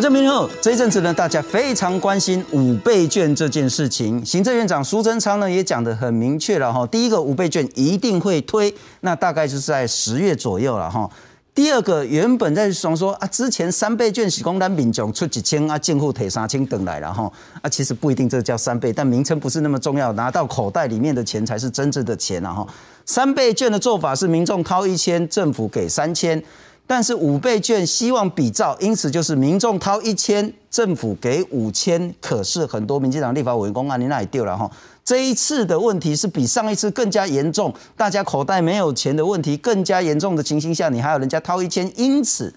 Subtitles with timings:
[0.00, 4.24] 我叫明后，这一阵子呢，大家非常关心五倍券这件事情。
[4.24, 11.06] 行政院长苏贞昌呢也讲得很明确了哈，第一个五倍券一定会推，那大概就是在十月左右了哈。
[11.54, 17.30] 第二个原本在想说啊，之前三倍券是公单民众出几千啊，进户提三千等来了哈
[17.60, 22.66] 啊，其实不一定这叫三倍，但名称不是那么重要，拿到口袋里面的钱才是真正的钱啊哈。
[23.04, 26.42] 三倍券的做法是民众掏一千，政府给三千。
[26.90, 32.12] 但是五倍券希望比照，因此就是民众掏一千，政府给五千。
[32.20, 34.68] 可是很多民进党立法委员公案你那里丢了哈。
[35.04, 42.52] 这一次的问题是比上一次更加严重，大家口袋没有钱的问题更加严重的情形下，你还有人家掏一千，因此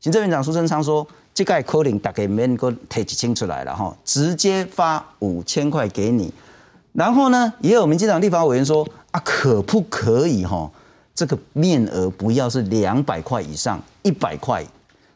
[0.00, 6.30] 行政院长苏贞昌说，这个可能大概没能够提清出来了哈，直接发五千块给你。
[6.92, 10.70] 然后呢，也有民进党立法委员说啊，可不可以哈？
[11.14, 14.64] 这个面额不要是两百块以上，一百块，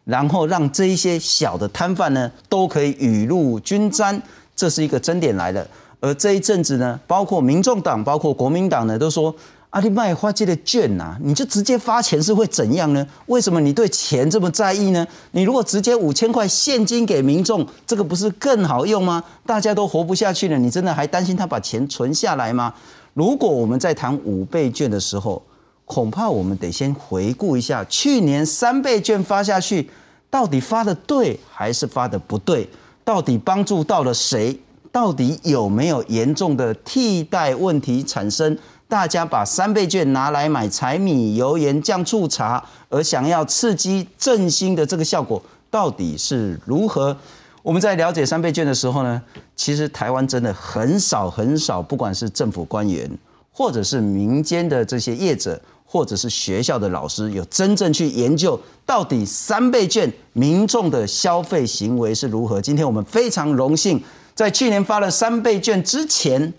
[0.04, 4.20] 然后让这一些小的摊贩呢都可以雨露均沾，
[4.54, 5.66] 这是一个争点来了。
[6.00, 9.34] 而这一阵子呢，包括民众党、包括国民党呢，都说
[9.70, 13.04] 阿里卖花街的券呐，你就直接发钱是会怎样呢？
[13.26, 15.04] 为什么你对钱这么在意呢？
[15.32, 19.24] 你如果直接五千块现金给民众，这个不是更好用吗？
[19.46, 22.72] 大家都活不下去了，你真的还担心他把钱存下来吗？
[23.14, 25.42] 如果我们在谈五倍券的时候，
[25.86, 29.88] 恐怕我们得先回顾一下去年三倍券发下去，
[30.28, 32.68] 到底发的对还是发的不对？
[33.04, 34.58] 到底帮助到了谁？
[34.90, 38.58] 到底有没有严重的替代问题产生？
[38.88, 45.40] 大家把三倍券拿来买柴米油盐酱醋茶，而想要刺激振兴的这个效果
[45.70, 47.16] 到底是如何？
[47.62, 49.22] 我们在了解三倍券的时候呢，
[49.54, 53.08] 其实台湾真的很少很少，不管是政府官员
[53.52, 55.60] 或者是民间的这些业者。
[55.86, 62.60] 或者是学校的老师有真正去研究到底三倍券民众的消费行为是如何？
[62.60, 64.02] 今天我们非常荣幸，
[64.34, 66.52] 在去年发了三倍券之前，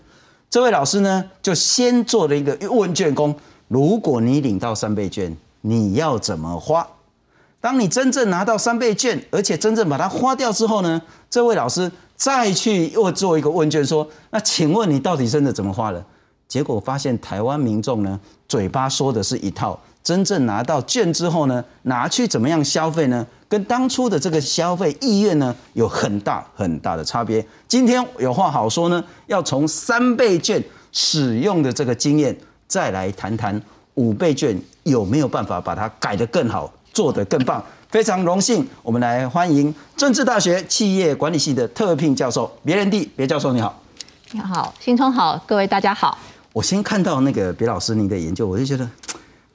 [0.50, 3.34] 这位老师呢就先做了一个问卷工。
[3.68, 6.86] 如果你领到三倍券，你要怎么花？
[7.60, 16.02] 当你真正拿到三倍券，而且真正把它花掉之后呢，这位老师再去又做一个问卷，说：那请问你到底真的怎么花了？
[16.48, 23.26] 结果发现台湾民众呢，嘴巴说的是一套，真正拿到券之后呢，拿去怎么样消费呢？
[23.48, 27.46] 跟当初的这个消费意愿呢，有很大很大的差别。
[27.66, 32.34] 今天有话好说呢，要从三倍券使用的这个经验，
[32.66, 33.60] 再来谈谈
[33.94, 37.62] 五倍券有没有办法把它改得更好，做得更棒。
[37.90, 43.78] 非常荣幸，我们来欢迎政治大学企业管理系的特聘教授别人地别教授，你好。
[44.32, 46.18] 你好，新春好，各位大家好。
[46.58, 48.84] 我先看到那个别老师您的研究，我就觉得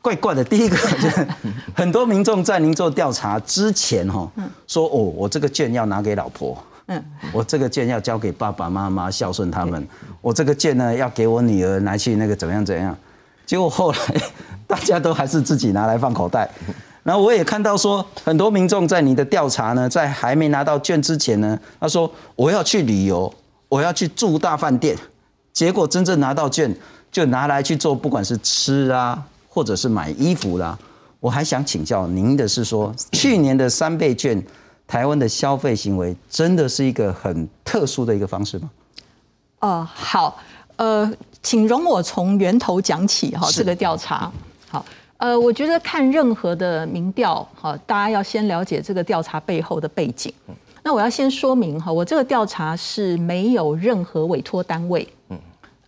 [0.01, 0.41] 怪怪的。
[0.41, 1.27] 第一个就是
[1.75, 4.25] 很多民众在您做调查之前，哈，
[4.67, 7.03] 说哦，我这个券要拿给老婆，嗯，
[7.33, 9.85] 我这个券要交给爸爸妈妈孝顺他们，
[10.21, 12.95] 我这个券呢要给我女儿拿去那个怎么样怎样。
[13.45, 13.97] 结果后来
[14.65, 16.49] 大家都还是自己拿来放口袋。
[17.03, 23.33] 然后我也看到说，很多民众在你的调查呢，在还没拿到券之前呢，他说我要去旅游，
[23.67, 24.95] 我要去住大饭店。
[25.53, 26.75] 结果真正拿到券，
[27.11, 30.77] 就拿来去做，不管是吃啊，或者是买衣服啦。
[31.19, 34.43] 我还想请教您的是说，去年的三倍券，
[34.87, 38.69] 台湾的消费行为真的是一个很特殊的一个方式吗？
[39.59, 40.37] 哦，好，
[40.75, 41.09] 呃，
[41.41, 44.29] 请容我从源头讲起哈，这个调查。
[44.69, 44.83] 好，
[45.17, 50.33] 呃，我觉得看任何的民调，哈，大家要先了解这个调查背后的背景。
[50.81, 55.07] 那我要先说明哈，我这个调查是没有任何委托单位。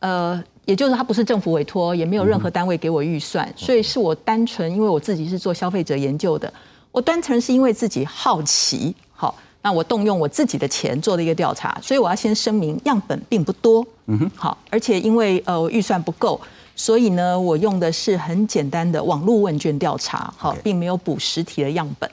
[0.06, 6.54] 呃，也就是它不是政府委托，也没有任何单位给我预算，所以是我单纯因为我自己是做消费者研究的，
[6.92, 16.40] 我单纯是因为自己好奇，好，那我动用我自己的钱做的一个调查，所以我要先声明样本并不多，嗯哼，好，而且因为呃我预算不够，
[16.76, 22.08] 所以呢我用的是很简单的网络问卷调查，好，并没有补实体的样本。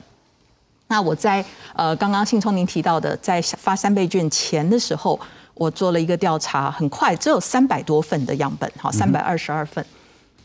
[0.88, 1.44] 那我在
[1.76, 5.20] 呃刚刚信聪您提到的，在发三倍券前的时候。
[5.54, 9.84] 我做了一个调查，很快只有三百多份的样本，好，三百二十二份。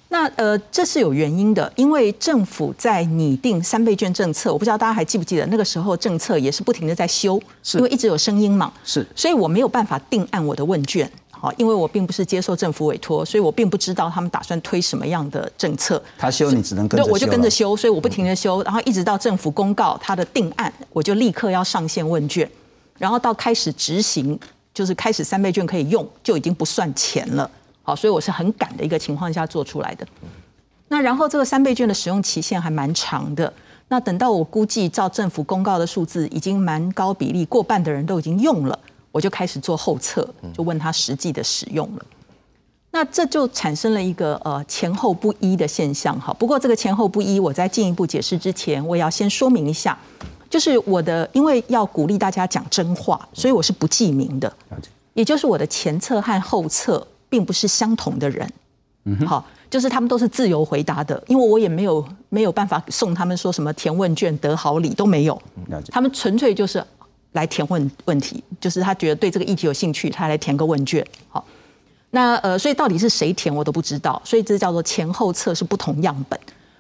[0.10, 7.38] 那呃，这是有原因的，因为政府在拟定三倍券政策，我不知道大家还记不记得，那个时候政策也是不停的在修，
[7.74, 16.02] 因为一直有声音嘛，是，所以我没有办法定案我的问卷，好，因为我并不是接受政府委托，所以我并不知道他们打算推什么样的政策。
[16.18, 22.50] 他修你只能跟着修，我就跟着修，所以我不停的修，然后一直到政府公告他的定案，我就立刻要上线问卷，
[22.98, 24.40] 然后到开始执行。
[24.78, 27.50] 就是开始三倍券可以用，就已经不算钱了。
[27.82, 30.06] 好，所以我是很赶的一个情况下做出来的。
[30.90, 33.52] 那然后这个三倍券的使用期限还蛮长的，
[33.88, 38.78] 那等到我估计照政府公告的数字，已经蛮高比例，过半的人都已经用了，
[39.12, 42.06] 我就开始做后测，就问他实际的使用了。
[42.92, 46.32] 那这就产生了一个呃前后不一的现象哈。
[46.38, 49.98] 不过这个前后不一，我在进一步解释之前，我也要先说明一下，
[50.50, 54.52] 就是我的因为要鼓励大家讲真话，所以我是不记名的，
[55.14, 58.52] 也就是我的前侧和后侧并不是相同的人。
[59.06, 59.46] 嗯，好。
[59.70, 65.42] 就是他们都是自由回答的，因为我也没有没有办法送他们说什么填问卷得好礼都没有，
[65.92, 66.82] 他们纯粹就是
[67.34, 71.06] 来填问问题，就是他觉得对这个议题有兴趣，他来填个问卷。
[71.28, 71.44] 好，
[72.12, 76.40] 那呃，所以到底是谁填我都不知道，所以这叫做前后测是不同样本。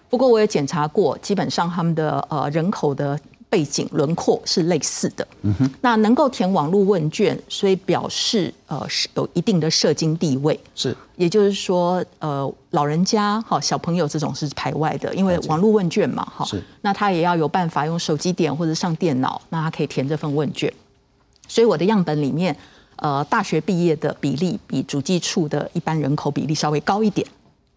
[0.10, 3.20] 不过我也检查过，基本上他们的呃人口的。
[3.50, 20.72] 背景轮廓是类似的，嗯哼那能够填网络问卷，所以表示呃是有一定的社经地位，是，也就是说呃老人家哈小朋友这种是排外的，因为网络问卷嘛哈，是，那他也要有办法用手机点或者上电脑，那他可以填这份问卷，
[21.48, 22.54] 所以我的样本里面
[22.98, 27.26] 呃大学毕业的比例比主计处的一般人口比例稍微高一点，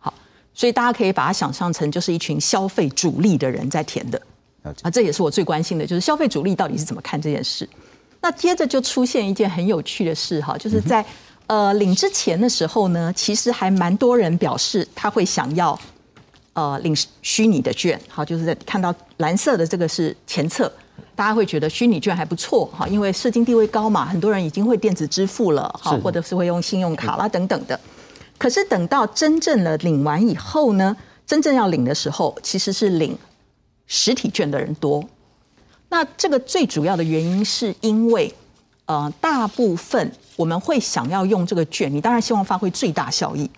[0.00, 0.12] 好，
[0.52, 4.20] 所以大家可以把它想象成就是一群消费主力的人在填的。
[4.62, 7.68] 啊，这也是我最关心的，就是消费主力到底是怎么看这件事。
[8.20, 11.02] 那接着就出现一件很有趣的事哈，就是在
[11.46, 15.78] 呃领之前的时候呢，其实还蛮多人表示他会想要
[16.52, 20.70] 呃领虚拟的券，好，就是在看到蓝色的这个是前侧，
[21.16, 27.80] 大家会觉得虚拟券还不错哈，因为社经地位高嘛，很多人已经会电子支付了，哈，或者是会用信用卡啦等等的。
[28.36, 30.94] 可是等到真正的领完以后呢，
[31.26, 33.16] 真正要领的时候，其实是领。
[33.92, 35.04] 实体券的人多，
[35.88, 38.32] 那这个最主要的原因是因为，
[38.84, 43.50] 呃，大部分我们会想要用这个券，你当然希望发挥最大效益。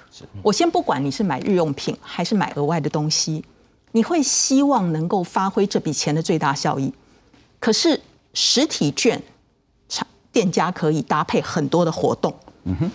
[0.43, 3.45] 我先不管你是买日用品还是买额外的东西，
[3.91, 6.91] 你会希望能够发挥这笔钱的最大效益。
[7.61, 8.01] 可是
[8.33, 9.23] 实体券，
[9.91, 12.35] 厂店家可以搭配很多的活动，
[12.65, 12.91] 嗯哼，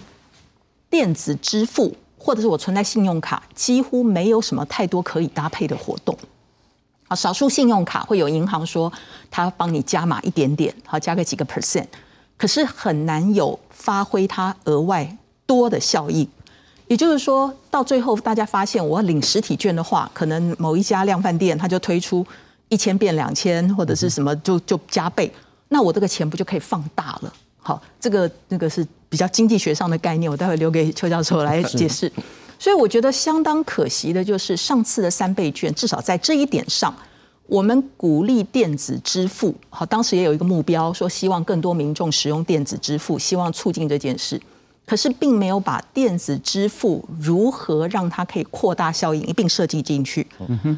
[0.90, 6.18] 电子支付或者是我存在信用卡，几乎没有什么太多可以搭配的活动。
[7.08, 8.92] 啊，少数信用卡会有银行说
[9.32, 11.86] 他帮你加码一点点，好加个几个 percent，
[12.38, 16.28] 可是很难有发挥它额外多的效益。
[16.88, 22.26] 也就是说到最后，大家发现我要领实体券的话，可能某一家量贩店他就推出
[22.70, 25.30] 一千变两千，或者是什么就就加倍，
[25.68, 27.34] 那我这个钱不就可以放大了？
[27.60, 32.10] 好，这个那个是比较经济学上的概念，我待会留给邱教授来解释。
[32.60, 36.94] 所以我觉得相当可惜的就是上次的三倍券，至少在这一点上，
[37.46, 39.54] 我们鼓励电子支付。
[39.70, 44.42] 好，当时也有一个目标，说希望更多民众使用电子支付，希望促进这件事。
[44.86, 50.26] 可是并没有把电子支付如何让它可以扩大效应一并设计进去。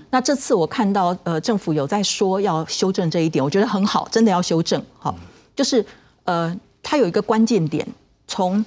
[0.09, 4.83] 那这次我看到呃政府有在说要修正这一点，我觉得很好，真的要修正。
[4.97, 5.15] 好，
[5.55, 5.85] 就是
[6.23, 7.87] 呃它有一个关键点，
[8.27, 8.65] 从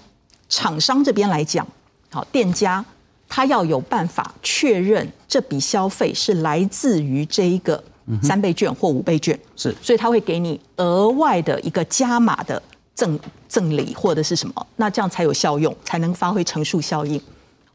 [0.49, 1.67] 厂商这边来讲，
[2.11, 2.85] 好店家。
[3.35, 7.83] 他要有办法确认这笔消费是来自于这一个
[8.23, 12.63] 三倍券或五倍券，是，所以他会给你额外的一个加码的
[12.95, 17.19] 赠赠礼或者是什么，那这样才有效用，才能发挥乘数效应，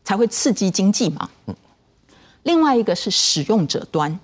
[0.03, 1.27] 才会刺激经济嘛。
[2.43, 4.19] 另外一个是使用者端，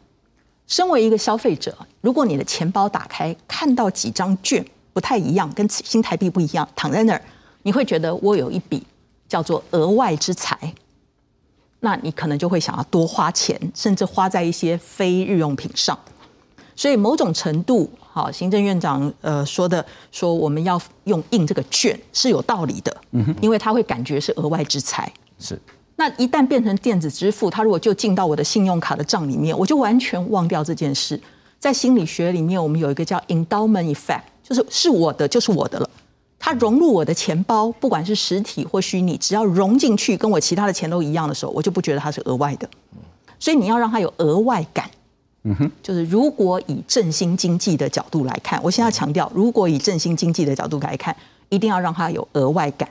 [0.68, 4.64] 身为一个消费者，如果你的钱包打开看到几张券
[4.94, 7.22] 不太一样，跟新台币不一样，躺在那儿，
[7.64, 8.84] 你会觉得我有一笔
[9.28, 10.72] 叫做额外之财。
[11.84, 15.98] 那你可能就会想要多花钱，甚至花在一些非日用品上。
[16.76, 25.12] 所以某种程度，好，行政院长呃说的说我们要用印这个券是有道理的，嗯哼，因为他会感觉是额外之财。
[25.38, 25.60] 是。
[25.98, 31.20] 那一旦变成电子支付，他如果就进到我的信用卡的账里面，我就完全忘掉这件事。
[31.60, 35.90] 在心理学里面，我们有一个叫 endowment effect，就是是我的就是我的了。
[36.46, 42.70] 它融入我的钱包，不管是实体或虚拟，只要融进去，跟我其他的钱都一样的时候，我就不觉得它是额外的。
[43.40, 44.92] 所以你要让它有额外感。
[45.44, 51.16] 嗯哼，就是如果以振兴经济的角度来看，我现在强调，如果以振兴经济的角度来看，
[51.48, 52.90] 一定要让它有额外感。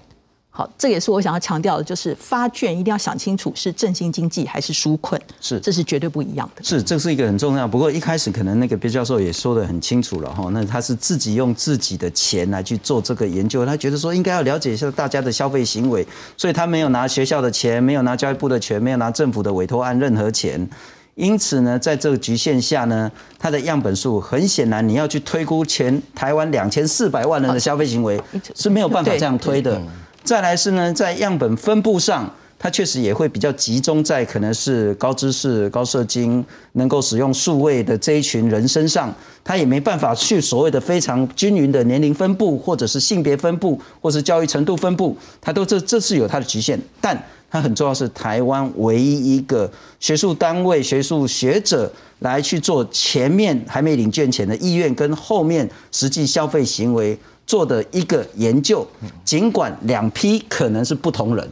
[0.54, 6.62] 好，这也是我想要强调的，就是发券一定要想清楚是振兴经济还是纾困，是，这是绝对不一样的。
[6.62, 7.66] 是，这是一个很重要。
[7.66, 16.06] 不过一开始可能那个别教授也说的很清楚了哈，那他是自己用自己的钱来去做这个研究，他觉得说应该要了解一下大家的消费行为，
[16.37, 20.68] 所以他没有拿学校的钱，没有拿教育部的钱，没有拿政府的委托案任何钱。
[21.14, 28.21] 因此呢，在这个局限下呢，它的样本数很显然你要去推估全台湾两千四百万人的消费行为
[28.54, 29.80] 是没有办法这样推的。
[30.25, 39.12] 再来是呢，在样本分布上，它确实也会比较集中在可能是高知识、高射精能够使用数位的这一群人身上，
[39.43, 46.81] 它也没办法去所谓的非常均匀的年龄分布，或者是性别分布，或是教育程度分布，它都这这是有它的局限。
[47.00, 58.87] 但它很重要是台湾唯一一个学术单位、学术学者来去做前面还没领券前的意愿跟后面实际消费行为做的一个研究，
[59.25, 61.49] 尽管两批可能是不同人。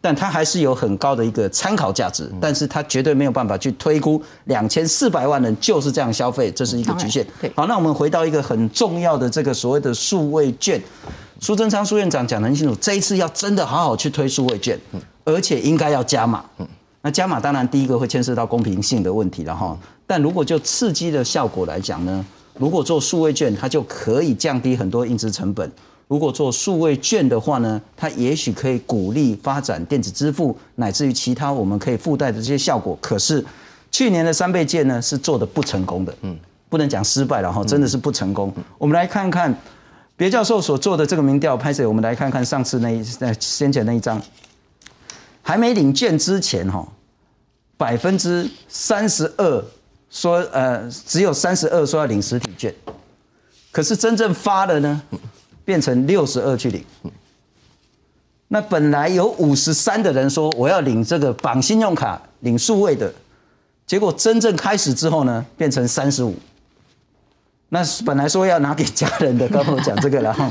[0.00, 7.26] 但它还是有很高的一个参考价值，但是它绝对没有办法去推估两千四百万人就是这样消费，这是一个局限。
[7.54, 10.80] 好，那我们回到一个很重要的这个所谓的数位券，
[11.40, 14.80] 苏贞昌苏院长讲得很清楚，这一次要真的好好去推数位券，
[15.24, 16.42] 而且应该要加码。
[17.02, 22.24] 那加码当然第一个会牵涉到公平性的问题了哈，但如果就刺激的效果来讲呢，
[22.58, 25.70] 如果做数位券，它就可以降低很多印制成本。
[26.08, 32.96] 如果做数位券的话呢，它也许可以鼓励发展电子支付，乃至于其他我们可以附带的这些效果。
[33.00, 33.44] 可是
[33.90, 38.52] 去年的三倍券呢是做的不成功的，嗯，不能讲失败了哈，真的是不成功。
[38.78, 39.52] 我们来看看
[40.16, 44.22] 别教授所做的这个民调，拍摄我们来看看上次那一在先前那一张，
[45.42, 46.86] 还没领券之前哈，
[47.76, 49.64] 百分之三十二
[50.16, 52.74] 说呃只有三十二说要领实体券，
[53.70, 55.02] 可是真正发的呢？
[55.62, 56.82] 变成六十二去领，
[58.48, 63.12] 那本来有五十三的人说我要领这个绑信用卡领数位的，
[63.84, 66.34] 结果真正开始之后呢，变成三十五。
[67.68, 70.50] 那本来说要拿给家人的，刚刚我讲这个，然 后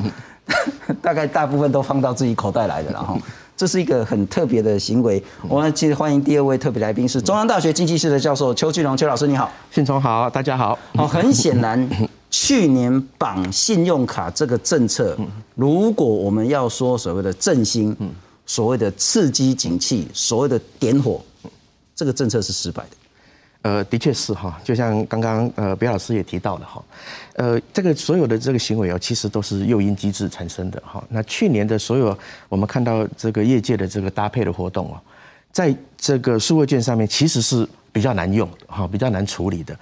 [1.02, 3.18] 大概大部分都放到自己口袋来的，然后
[3.58, 5.24] 这是一个很特别的行为。
[5.48, 10.78] 我们接着欢迎第二位特别来宾是中央大学经济系的教授邱俊荣邱老师，你好，信聪好，大家好。
[10.94, 11.90] 好，很显然。
[12.32, 15.18] 去年绑信用卡这个政策，
[15.54, 17.96] 如果我们要说所谓的振兴，
[18.46, 21.22] 所谓的刺激景气，所谓的点火，
[21.96, 22.90] 这个政策是失败的。
[23.66, 26.84] 呃，的确是哈，就像刚刚呃，别老师也提到了哈，
[27.34, 31.04] 呃，这个所有的这个行为哦，其实都是诱因机制产生的哈。
[31.10, 32.16] 那去年的所有
[32.48, 35.02] 我们看到这个业界的这个搭配的活动哦，
[35.52, 39.76] 在这个数位券上面其实是比较难用哈，比较难处理的。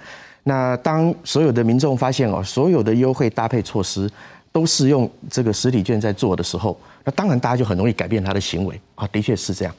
[0.44, 4.10] 那当所有的民众发现哦，所有的优惠搭配措施
[4.54, 9.74] 都是用这个实体券在做的时候，那当然大家就很容易改变他的行为啊，的确是这样。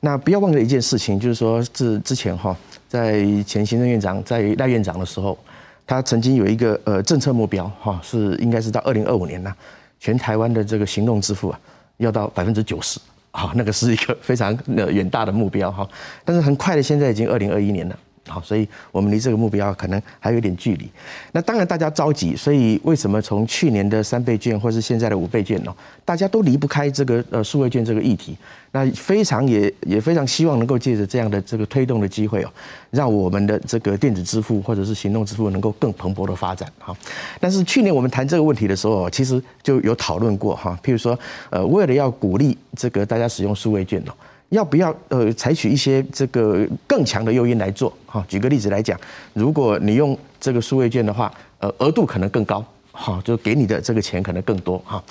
[0.00, 2.54] 那不要忘了一件事情，就是说这之前哈，
[2.86, 5.38] 在前行政院长在赖院长的时候，
[5.86, 9.50] 他曾经有一个呃政策目标哈，是应该是到二零二五年呢，
[9.98, 11.58] 全台湾的这个行动支付啊
[11.96, 15.88] 要到百分之九十，好，那个是一个非常呃远大的目标哈。
[16.26, 17.98] 但是很快的，现在已经二零二一年了。
[18.28, 20.88] 好，所以我们离这个目标可能还有点距离。
[21.32, 25.74] 那当然大家着急，所以为什么从去年的三倍券或是现在的五倍券呢？
[26.04, 28.36] 大家都离不开这个呃数位券这个议题。
[28.70, 32.50] 那非常也也非常希望能够借着这样的这个推动的机会哦，
[32.90, 36.94] 让我们的这个电子支付或者是行动支付能够更蓬勃的发展哈。
[37.40, 41.18] 但是去年我们谈这个问题的时候，其实就有讨论过哈，譬如说
[41.48, 44.12] 呃为了要鼓励这个大家使用数位券哦。
[44.50, 47.92] 要不要呃采取一些这个更强的诱因来做？
[48.06, 48.98] 哈，举个例子来讲，
[49.34, 55.02] 如果你用这个数位券的话，呃，额度可能更高，哈，就给你的这个钱可能更多，哈。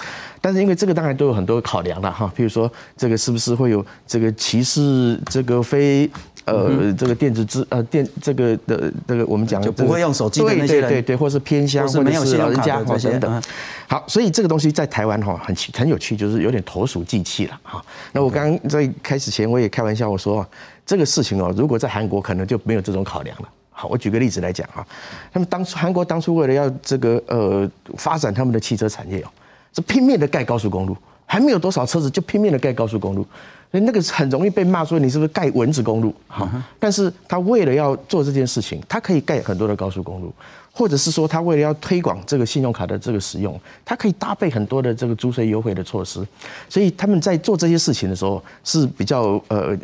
[0.41, 6.09] 但是因为这个当然都有很多考量了，哈，譬如说这个是不是会有这个歧视这个非。
[6.47, 13.43] 呃，这个电子支呃电这个的这个我们讲就不会用手机的那些人，对对对，或是偏乡，或者是老人家或等等。
[13.85, 17.83] 好，所以这个东西在台湾哈很很有趣，就是有点投鼠忌器了哈。
[18.13, 20.47] 那我刚刚在开始前我也开玩笑我说，
[20.85, 23.49] 这个事情哦，如果在韩国可能就没有这种考量了。
[23.69, 24.85] 好，我举个例子来讲哈，
[25.33, 29.27] 他们当初韩国当初为了要这个呃发展他们的汽车产业哦，
[29.75, 33.27] 是拼命的盖高速公路，还没有多少车子就拼命的盖高速公路。
[33.71, 36.13] 所以那个很容易被骂说你是不是盖蚊子公路？
[36.27, 40.33] 好，但是他为了要做这件事情，他可以盖很多的高速公路，
[40.71, 46.25] 或者是说他为了要推广这个信用卡的这个使用，他可以搭配很多的这个租税优惠的措施。
[46.69, 49.77] 所以他们在做这些事情的时候是比较呃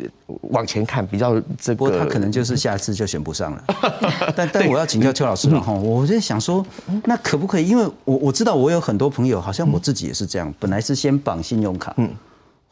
[0.48, 1.76] 往前看，比较这个。
[1.76, 3.64] 不过他可能就是下次就选不上了。
[4.34, 6.64] 但但我要请教邱老师了哈，我在想说，
[7.04, 7.68] 那可不可以？
[7.68, 12.08] 因为我我知道我有很多朋友，好像我自己也是这样，本来是先绑信用卡，嗯。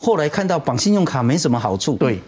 [0.02, 2.18] 后来看到绑信用卡没什么好处，对，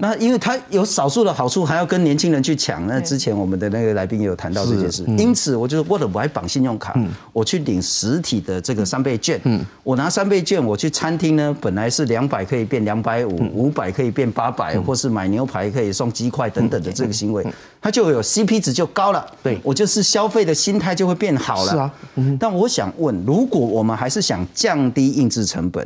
[0.00, 2.86] 那因为它有少数的好处，还要跟年轻人去抢。
[2.86, 6.96] 那之前我们的那个来宾也有谈到这件事，因此我就为了我还绑信用卡，
[7.32, 9.40] 我去领实体的这个三倍券。
[9.82, 17.44] 我拿三倍券，我去餐厅呢，本来是两百可以变两百五，五百可以变八百，或是买牛排可以送鸡块等等的这个行为，
[17.80, 19.26] 它就有 CP 值就高了。
[19.42, 19.58] 对。
[19.64, 21.72] 我就是消费的心态就会变好了。
[21.72, 21.92] 是啊，
[22.38, 25.84] 但我想问，如果我们还是想降低印制成本。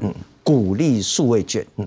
[0.49, 1.87] 鼓励数位券，嗯。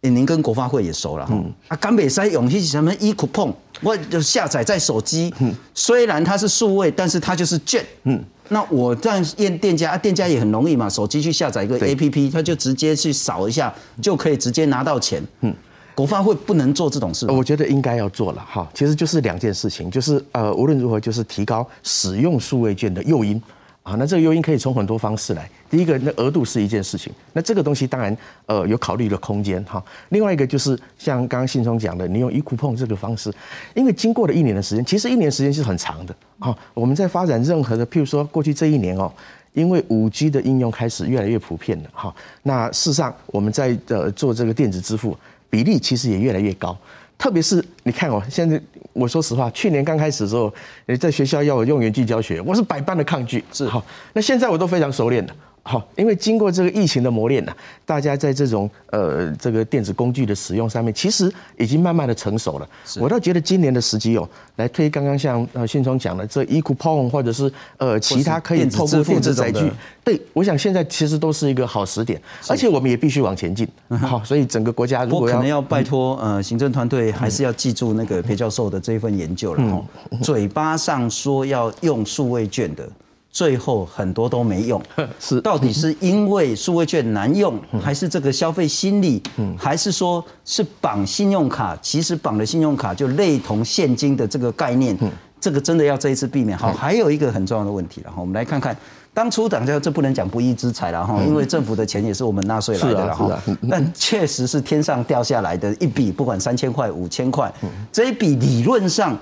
[0.00, 1.34] 您跟国发会也熟了哈，
[1.66, 3.52] 啊，甘北塞永熙什么？e coupon，
[3.82, 5.34] 我就下载在手机，
[5.74, 15.52] 虽然它是数位，但是它就是券，嗯，那我这样验店家，啊店家也很容易嘛，手机去下载一个 A P P，他就直接去扫一下，就可以直接拿到钱，嗯，
[15.96, 23.42] 国发会不能做这种事，我觉得应该要做了哈，其实就是两件事情，就是呃，无论如何就是提高使用数位券的诱因。
[23.82, 25.48] 啊，那这个诱因可以从很多方式来。
[25.68, 29.82] 第一个，那额度是一件事情，那这个东西当然呃有考虑的空间哈。
[30.10, 33.32] 另外一个就是像刚刚信聪讲的，你用一库碰这个方式，
[33.74, 36.56] 因为经过了一年的时间，其实一年时间是很长的哈。
[36.72, 39.12] 我们在发展任何的，譬如说过去这一年哦，
[39.52, 42.14] 因为五 G 的应用开始越来越普遍了哈。
[42.42, 45.16] 那事实上我们在呃做这个电子支付
[45.50, 46.76] 比例其实也越来越高。
[47.18, 48.60] 特别是你看哦，现在
[48.92, 50.52] 我说实话，去年刚开始的时候，
[50.84, 53.42] 你在学校要我用原句教学，我是百般的抗拒。
[53.50, 53.82] 是哈，
[54.12, 55.34] 那现在我都非常熟练了。
[55.68, 57.52] 好，因为经过这个疫情的磨练呢，
[57.84, 62.68] 大家在这种呃这个电子工具的使用上面，其实已经慢慢的成熟了。
[63.00, 69.68] 我倒觉得今年的时机哦，来推刚刚像呃信聪讲的这 e coupon 或者是呃其他可以透过电子载具，
[70.04, 73.66] 对，我想现在其实都是一个好时点，而且我们也必须往前进。
[73.88, 79.84] 好，所以整个国家如果可能要拜托呃行政团队，还是要记住那个裴教授的这一份研究了哈。
[80.22, 82.88] 嘴巴上说要用数位券的。
[83.36, 84.82] 最后很多都没用，
[85.20, 85.38] 是。
[85.42, 89.22] 到底是因为数位券难用，还是这个消费心理，
[89.58, 91.76] 还是说是绑信用卡？
[91.82, 94.96] 其实绑了信用卡就类同现金的这个概念，
[95.38, 96.56] 这个真的要这一次避免。
[96.56, 98.10] 好，还有一个很重要的问题了。
[98.10, 98.74] 哈，我们来看看
[99.12, 103.38] 当初党家这不能讲不义之财了哈，因为政府的钱也是我们纳税来的了哈，
[103.68, 107.52] 但确实是天上掉下来的一笔，不管三千块、五千块，
[107.92, 109.14] 这一笔理论上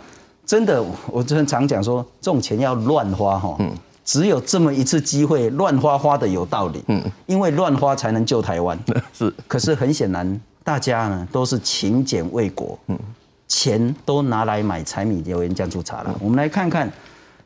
[0.47, 0.81] 真的，
[1.11, 3.59] 我真常讲说，这种钱要乱花哈。
[4.05, 8.79] 只有这么一次机会，乱花花的有道理，嗯，因为乱花才能救台湾，
[9.17, 9.33] 是。
[9.49, 12.99] 可是很显然，大家呢都是勤俭为国，嗯，
[13.49, 16.15] 钱都拿来买柴米油盐酱醋茶了。
[16.21, 16.93] 我们来看看，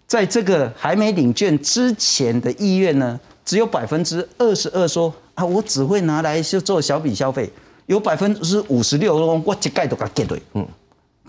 [0.07, 7.49] 在这个还没领券之前的意愿呢，只有百分之二十二说啊，我只会拿来就做小笔消费，
[7.87, 10.67] 有百分之五十六说我一概都给对，嗯。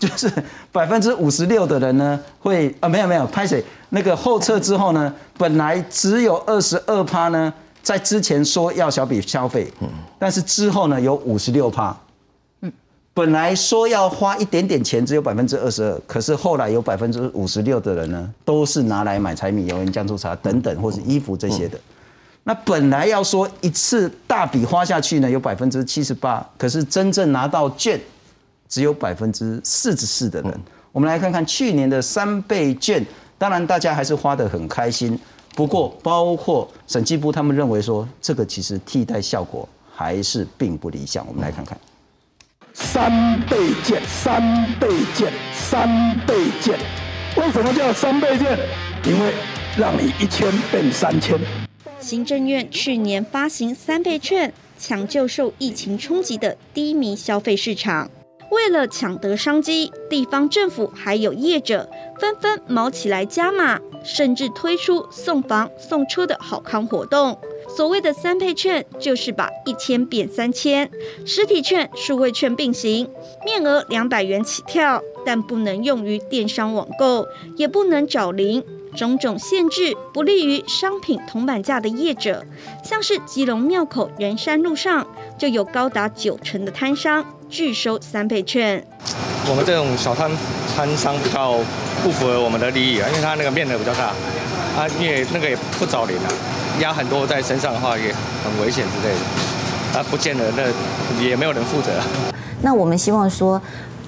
[0.00, 0.32] 就是
[0.72, 11.96] 百分之五十六的人呢，会啊没有没有拍谁那个后撤之后呢，本来只有二十二趴呢，在之前说要小笔消费，嗯，但是之后呢有五十六趴，
[12.62, 12.72] 嗯，
[13.12, 21.78] 本来说要花一点点钱，只有百分之二十二，可是后来有百分之五十六的人呢，都是拿来买柴米油盐酱醋茶等等或是衣服这些的，
[22.44, 28.00] 那本来要说一次大笔花下去呢，有百分之七十八，可是真正拿到券。
[28.68, 30.60] 只有百分之四十四的人，
[30.92, 33.04] 我们来看看去年的三倍券，
[33.40, 35.18] 当然大家还是花得很开心。
[35.54, 41.26] 不过，包括审计部他们认为说，这个其实替代效果还是并不理想。
[41.26, 41.80] 我们来看看，
[42.74, 44.42] 三倍券，三
[44.78, 45.88] 倍券，三
[46.26, 46.78] 倍券，
[47.38, 48.58] 为什么叫三倍券？
[49.06, 49.32] 因为
[49.74, 51.38] 让你一千变三千。
[51.98, 58.10] 行政院去年发行三倍券，抢救受疫情冲击的低迷消费市场。
[58.50, 67.38] 为了抢得商机，地方政府还有业者纷纷卯起来加码，甚至推出送房送车的好康活动。
[67.68, 70.90] 所谓的三倍券，就是把一千变三千，
[71.24, 73.08] 实体券、数位券并行，
[73.44, 82.44] 面额两百元起跳，但不能用于电商网购，也不能找零，种种限制不利于商品铜板价的业者。
[82.84, 85.06] 像是基隆庙口仁山路上，
[85.38, 87.24] 就有高达九成的摊商。
[87.50, 88.86] 拒收三倍券，
[89.48, 90.30] 我们这种小摊
[90.76, 91.58] 摊商比较
[92.00, 94.04] 不符合我们的利益啊，因为他那个面额比较大，
[94.78, 96.30] 啊，因为那个也不找零啊，
[96.80, 101.90] 压很多在身上的话也很危险之类的，啊，不见得那也没有人负责。
[102.62, 103.60] 那我们希望说，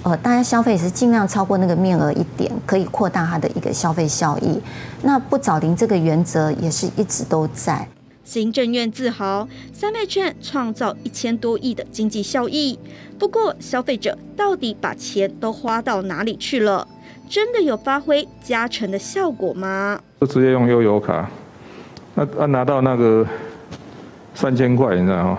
[0.04, 4.60] 呃，大家消费是尽量超过那个面额一点，可以扩大它的一个消费效益。
[5.02, 7.86] 那不找零这个原则也是一直都在。
[8.24, 12.78] 行政院自豪三倍券创造一千多亿的经济效益。
[13.18, 16.88] 不过，消费者到底把钱都花到哪里去了？
[17.28, 20.00] 真的有发挥加成的效果吗？
[20.20, 21.30] 就直接用悠游卡，
[22.14, 23.24] 那啊拿到那个
[24.34, 25.38] 三千块，你知道吗？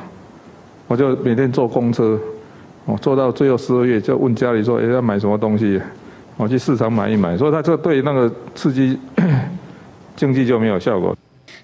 [0.87, 2.19] 我就每天坐公车，
[2.85, 5.81] 我做到最后十二月，就问家里说，哎，要买什么东西？
[6.35, 7.37] 我去市场买一买。
[7.37, 8.97] 所以他这对那个刺激
[10.15, 11.15] 经济就没有效果。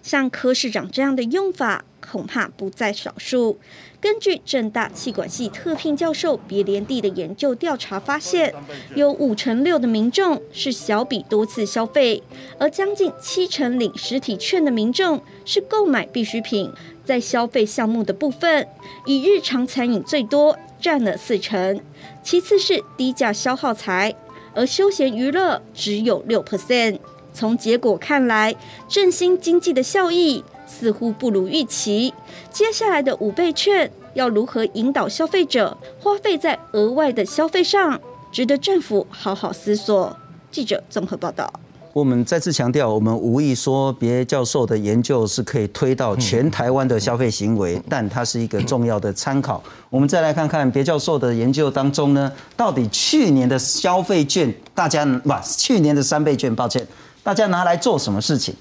[0.02, 3.60] 像柯市长这样的用法，恐怕不在少数。
[4.00, 8.54] 根据正大气管系特聘教授别连地的研究调查发现，
[8.96, 12.24] 有五成六的民众是小笔多次消费，
[12.58, 16.72] 而将近七成领实体券的民众是购买必需品。
[17.04, 18.68] 在消费项目的部分，
[19.06, 21.80] 以日常餐饮最多，占了四成，
[22.24, 24.15] 其次是低价消耗材，
[24.54, 27.00] 而休闲娱乐只有六 percent。
[27.34, 28.56] 从结果看来，
[28.88, 32.13] 振兴经济的效益似乎不如预期。
[32.52, 40.18] 接下来的五倍券要如何引导消费者花费在额外的消费上，值得政府好好思索。
[40.52, 41.54] 记者综合报道。
[41.91, 49.62] 我们再次强调，我们无意说别教授的研究是可以推到全台湾的消费行为，但它是一个重要的参考。
[49.89, 56.86] 我们再来看看别教授的研究当中呢，到底去年的消费券，大家不，去年的三倍券，抱歉，
[57.23, 58.54] 大家拿来做什么事情？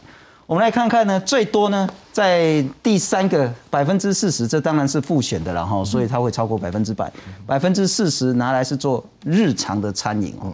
[0.47, 7.13] 我们来看看呢，最多呢，在第三个百分之四十，这当然是复选的了哈，所以它会超过百分之百，
[7.47, 10.51] 百分之四十拿来是做日常的餐饮哦。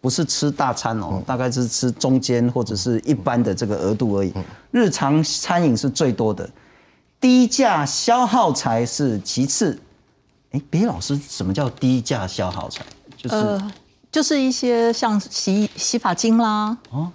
[0.00, 4.32] 不是吃大餐哦，大概是吃中间或者是一般的这个额度而已。
[4.70, 6.48] 日常餐饮是最多的，
[7.20, 9.76] 低价消耗财是其次。
[10.52, 12.84] 哎，别老师，什么叫低价消耗财？
[13.16, 13.62] 就是
[14.12, 17.10] 就是一些像洗洗发精啦，哦，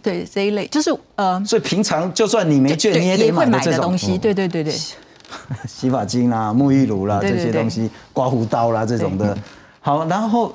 [0.00, 4.16] 对这一类，就是呃，所以平常就算你没券，你也得买的东西。
[4.16, 4.72] 对对对对，
[5.66, 9.36] 洗发精啦、沐浴露啦这些东西，刮胡刀啦这种的。
[9.80, 10.54] 好，然后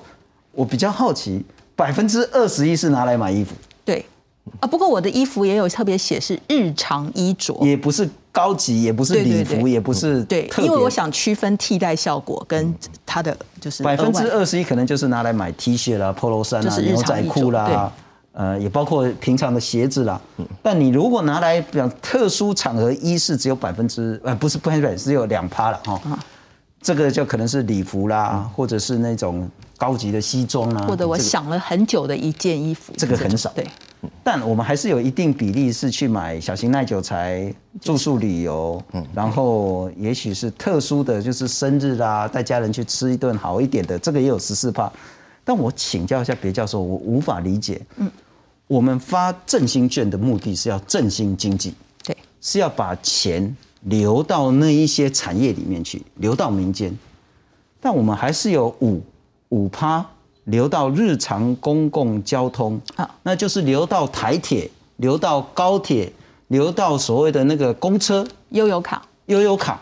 [0.54, 1.43] 我比较好奇。
[1.76, 4.06] 百分之二十一是拿来买衣服，对，
[4.60, 12.74] 啊，不过我的衣服也有特别写是日常衣着，也不是高级，也不是礼服，也不是对，因为我想区分替代效果跟
[13.06, 17.92] 它的就是百分之二十一可能就是拿来买 T 恤啦、polo 衫啦、牛仔裤啦，
[18.34, 20.20] 呃，也包括平常的鞋子啦。
[20.62, 26.02] 但你如果拿来比较特殊场合一是，只有百分之呃不是不是只有两趴了哈，
[26.86, 29.50] 这个就可能是礼服啦，或者是那种。
[29.78, 33.52] 高级的西装啊，或者我想了很久的一件衣服，这个很少。
[33.54, 33.67] 对，
[34.24, 44.89] 但我们还是有一定比例是去买小型耐久材、住宿旅游，嗯，然后也许是特殊的就是生日啦，带家人去吃一顿好一点的，这个也有十四帕。
[45.43, 48.10] 但我请教一下别教授，我无法理解，嗯，
[48.67, 53.54] 我们发振兴券的目的是要振兴经济，对，是要把钱
[53.86, 56.95] 流到那一些产业里面去，流到民间，
[57.82, 59.02] 但我们还是有五。
[59.50, 60.04] 五趴
[60.45, 66.12] 流到日常公共交通，好，那就是流到台铁、流到高铁、
[66.48, 69.80] 流到所谓的那个公车、悠游卡、悠游卡，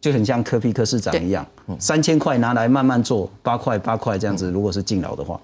[0.00, 1.46] 就很像科皮科市长一样，
[1.78, 4.50] 三千块拿来慢慢做，八块八块这样子。
[4.50, 5.38] 如果是敬老的话，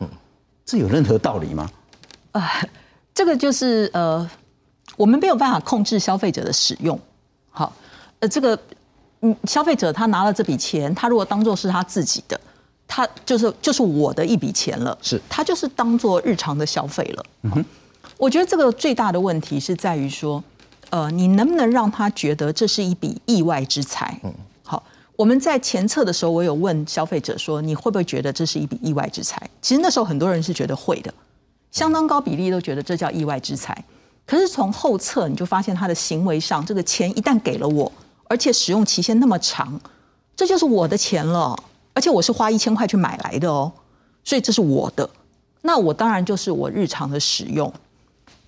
[0.65, 1.71] 这有任何道理吗？
[2.33, 2.51] 啊，
[3.15, 4.29] 这个就是呃，
[4.97, 6.99] 我们没有办法控制消费者的使用。
[7.51, 7.73] 好，
[8.23, 8.59] 呃，这个
[9.21, 12.41] 嗯，消费者他拿了这笔钱，他如果当做是他自己的。
[12.95, 17.25] 他就是就是我的一笔钱了，是他就是当做日常的消费了。
[17.41, 17.65] 嗯哼，
[18.19, 20.45] 我觉得这个最大的问题是在于说，
[20.91, 24.21] 呃，你能不能让他觉得这是一笔意外之财？
[24.23, 24.83] 嗯，好，
[25.17, 29.41] 我们在前测的时候，我有问消费者说，你会不会觉得这是一笔意外之财？
[29.63, 31.15] 其实那时候很多人是觉得会的，
[31.71, 33.83] 相当高比例都觉得这叫意外之财。
[34.27, 37.91] 可是从后测你就发现他的行为上，这个钱一旦给了我，
[38.33, 39.79] 而且使用期限那么长，
[40.35, 41.55] 这就是我的钱了。
[41.93, 43.71] 而且我是花一千块去买来的哦，
[44.25, 45.07] 所以这是我的，
[45.61, 47.71] 那我当然就是我日常的使用。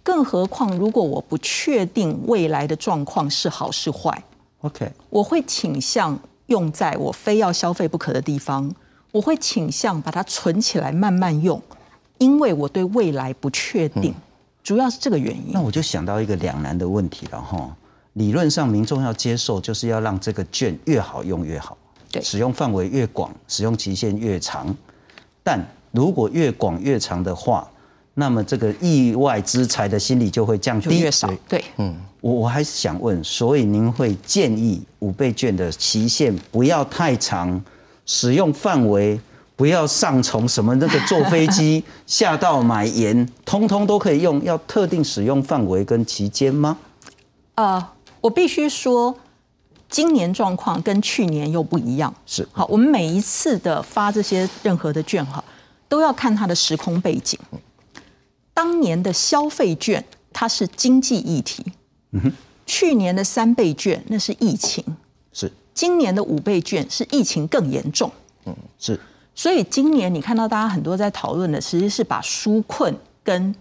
[0.03, 4.25] 更何况，如果我不确定未来的状况是好是坏
[4.62, 8.75] ，OK，我会倾向用在我非要消费不可的地方，
[9.12, 11.61] 我会倾向把它存起来慢慢用，
[12.16, 14.14] 因为我对未来不确定，
[14.62, 15.53] 主要是这个原因。
[15.53, 17.77] 那我就想到一个两难的问题了哈，
[18.14, 21.77] 理论上民众要接受，就是要让这个券越好用越好。
[22.11, 24.72] 对使用范围越广，使用期限越长，
[25.42, 27.68] 但如果越广越长的话，
[28.14, 31.29] 那么这个意外之财的心理就会降低越少。
[31.48, 37.61] 对，嗯，我我还是想问，所以您会建议五倍券的期限不要太长，
[38.07, 39.20] 使用范围
[39.57, 46.79] 不要上从什么那个坐飞机 下到买盐，通通都可以用，要特定使用范围跟期间吗？
[47.57, 47.85] 呃，
[48.24, 49.14] 我必须说。
[49.90, 52.66] 今年状况跟去年又不一样，是好。
[52.66, 55.44] 我们每一次的发这些任何的券哈，
[55.88, 57.38] 都要看它的时空背景。
[58.52, 61.64] 当年的消费券它是经济议题，
[62.10, 62.32] 嗯哼。
[62.66, 64.82] 去年的三倍券那是疫情，
[65.32, 65.52] 是。
[65.74, 68.10] 今年的五倍券是疫情更严重，
[68.46, 68.98] 嗯，是。
[69.37, 73.54] 所以今年你看到大家很多在讨论的，其实是把纾困跟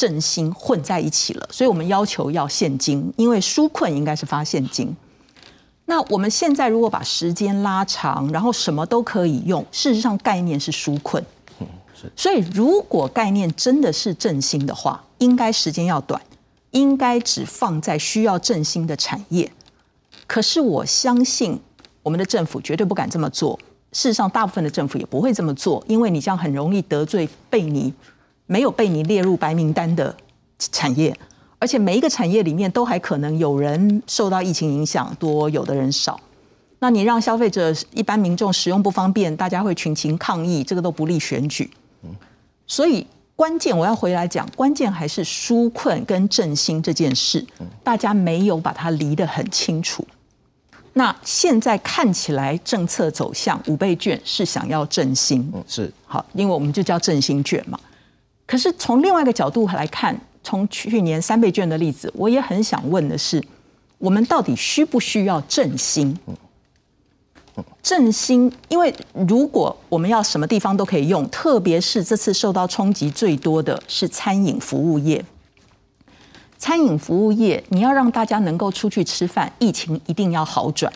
[0.00, 1.46] 振兴混在一起了。
[1.52, 4.96] 所以我们要求要现金，因为纾困应该是发现金。
[5.84, 11.22] 那我们现在如果把时间拉长，然后什么都可以用，事实上概念是纾困。
[11.58, 12.10] 嗯，是。
[12.16, 16.18] 所以如果概念真的是振兴的话，应该时间要短，
[16.70, 19.52] 应该只放在需要振兴的产业。
[20.26, 21.60] 可是我相信
[22.02, 23.58] 我们的政府绝对不敢这么做。
[23.92, 27.92] 事实上，大部分的政府也不会这么做，因为你这样很容易得罪被你
[28.50, 30.12] 没有被你列入白名单的
[30.58, 31.16] 产业，
[31.60, 36.18] 而且每一个产业里面都还可能有人受到疫情影响多，有的人少。
[36.80, 41.70] 那你让消费者一般民众使用不方便，大家会群情抗议，这个都不利选举。
[42.66, 47.46] 所以关键我要回来讲，关键还是纾困跟振兴这件事，
[47.84, 50.04] 大家没有把它离得很清楚。
[50.94, 57.78] 那现在看起来政策走向五倍券是想要振兴，是好，因为我们就叫振兴券嘛。
[58.50, 63.40] 可是从另外一个角度来看，从去年三倍券的例子，我也很想问的是，
[63.98, 66.18] 我们到底需不需要振兴？
[67.80, 75.24] 振兴，因为如果我们要什么地方都可以用，特别是这次受到冲击最多的是餐饮服务业。
[76.58, 80.92] 餐饮服务业，你要让大家能够出去吃饭，疫情一定要好转。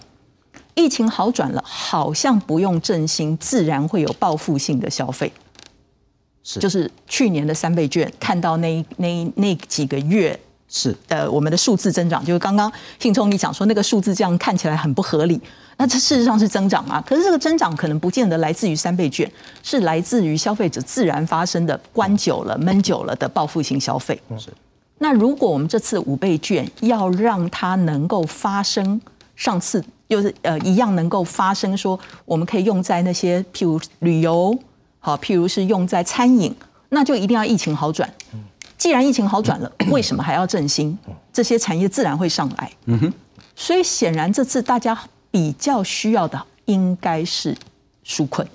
[0.74, 5.32] 疫情好转了，好像不用振兴，自然会有报复性的消费。
[6.44, 15.40] 是，就是去年的三倍券，看到那那那几个月是呃我们的数字增长，就是刚刚信聪你讲说那个数字这样看起来很不合理，
[15.78, 17.02] 那这事实上是增长啊？
[17.07, 19.30] 可是这个增长可能不见得来自于三倍券，
[19.62, 24.20] 是来自于消费者自然发生的关久了、闷久了的报复性消费。
[24.38, 24.50] 是。
[24.98, 29.00] 那如果我们这次五倍券要让它能够发生，
[29.35, 34.57] 上次就是呃一样能够发生，说我们可以用在那些譬如旅游，
[35.06, 36.50] 好，譬如是用在餐饮，
[36.88, 38.10] 那就一定要疫情好转。
[38.78, 40.98] 既然疫情好转了， 为什么还要振兴？
[41.30, 42.72] 这些产业自然会上来。
[42.86, 43.12] 嗯哼。
[43.54, 44.98] 所以显然这次大家
[45.30, 47.54] 比较需要的应该是
[48.06, 48.48] 纾困，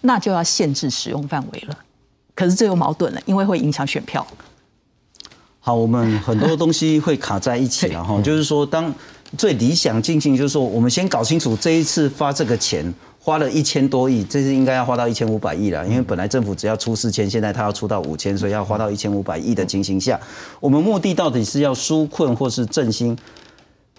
[0.00, 1.78] 那就要限制使用范围了。
[2.34, 4.26] 可是这又矛盾了，因为会影响选票。
[5.60, 8.92] 好，我们很多东西会卡在一起了哈，就是说，当
[9.36, 20.18] 最理想进行，就是说，我们先搞清楚这一次发这个钱花了一千多亿，这次应该要花到一千五百亿了，因为本来政府只要出四千，现在他要出到五千，所以要花到一千五百亿的情形下，
[20.60, 23.16] 我们目的到底是要纾困或是振兴？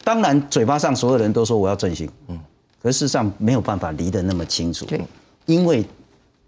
[0.04, 2.40] 当然，嘴巴上所有人都说我要振兴，嗯，
[2.82, 5.00] 可是事实上没有办法离得那么清楚，对，
[5.46, 5.86] 因为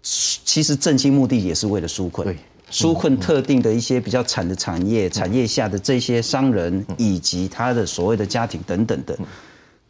[0.02, 2.36] 其实振兴目的也是为了纾困，对。
[2.72, 9.16] 纾困特定的一些比较惨的产业，产业下的这些商人以及他的所谓的家庭等等的。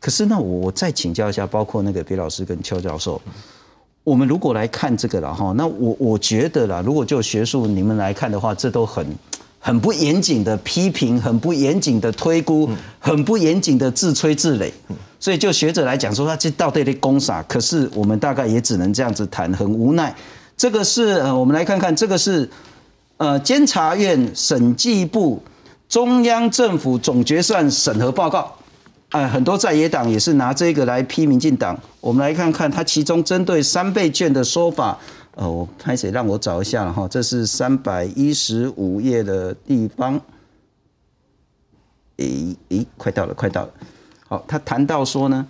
[0.01, 3.23] 可是呢，我再请教一下，包括那个别老师跟邱教授，
[4.03, 9.07] 我们如果来看这个了哈，那我我觉得啦，如果就学术你们来看的话，这都很
[9.61, 12.69] 很不严谨的批评，很不严谨的推估，
[12.99, 14.73] 很不严谨的自吹自擂。
[15.21, 17.41] 所以就学者来讲说，他这到底在攻啥？
[17.45, 20.13] 可是我们大概也只能这样子谈，很无奈。
[20.57, 22.51] 这个是呃，我们来看看，这个是。
[23.19, 25.43] 呃，监察院审计部
[25.89, 28.53] 中央政府总决算审核报告，
[29.11, 31.79] 哎，很多在野党也是拿这个来批民进党。
[32.01, 34.99] 我们来看看他其中针对三倍券的说法。
[35.35, 40.21] 呃，我开始让我找一下了哈，这是三百一十五页的地方。
[42.17, 43.71] 诶诶，快到了，快到了。
[44.29, 45.47] 好，他谈到说呢，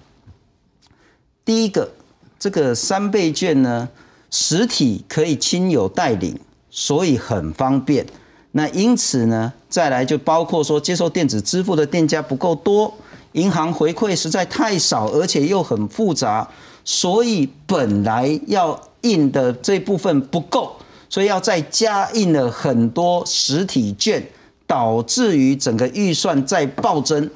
[1.44, 1.90] 第一个，
[2.38, 3.88] 这个三倍券呢，
[4.30, 6.38] 实体可以亲友带领。
[6.74, 8.04] 所以很方便，
[8.52, 12.92] 那因此呢，再来就包括说接受电子支付的店家不够多，
[13.32, 16.48] 银行回馈实在太少，而且又很复杂，
[16.82, 20.74] 所以本来要印的这部分不够，
[21.10, 24.26] 所以要再加印了很多实体券，
[24.66, 27.28] 导致于整个预算再暴增，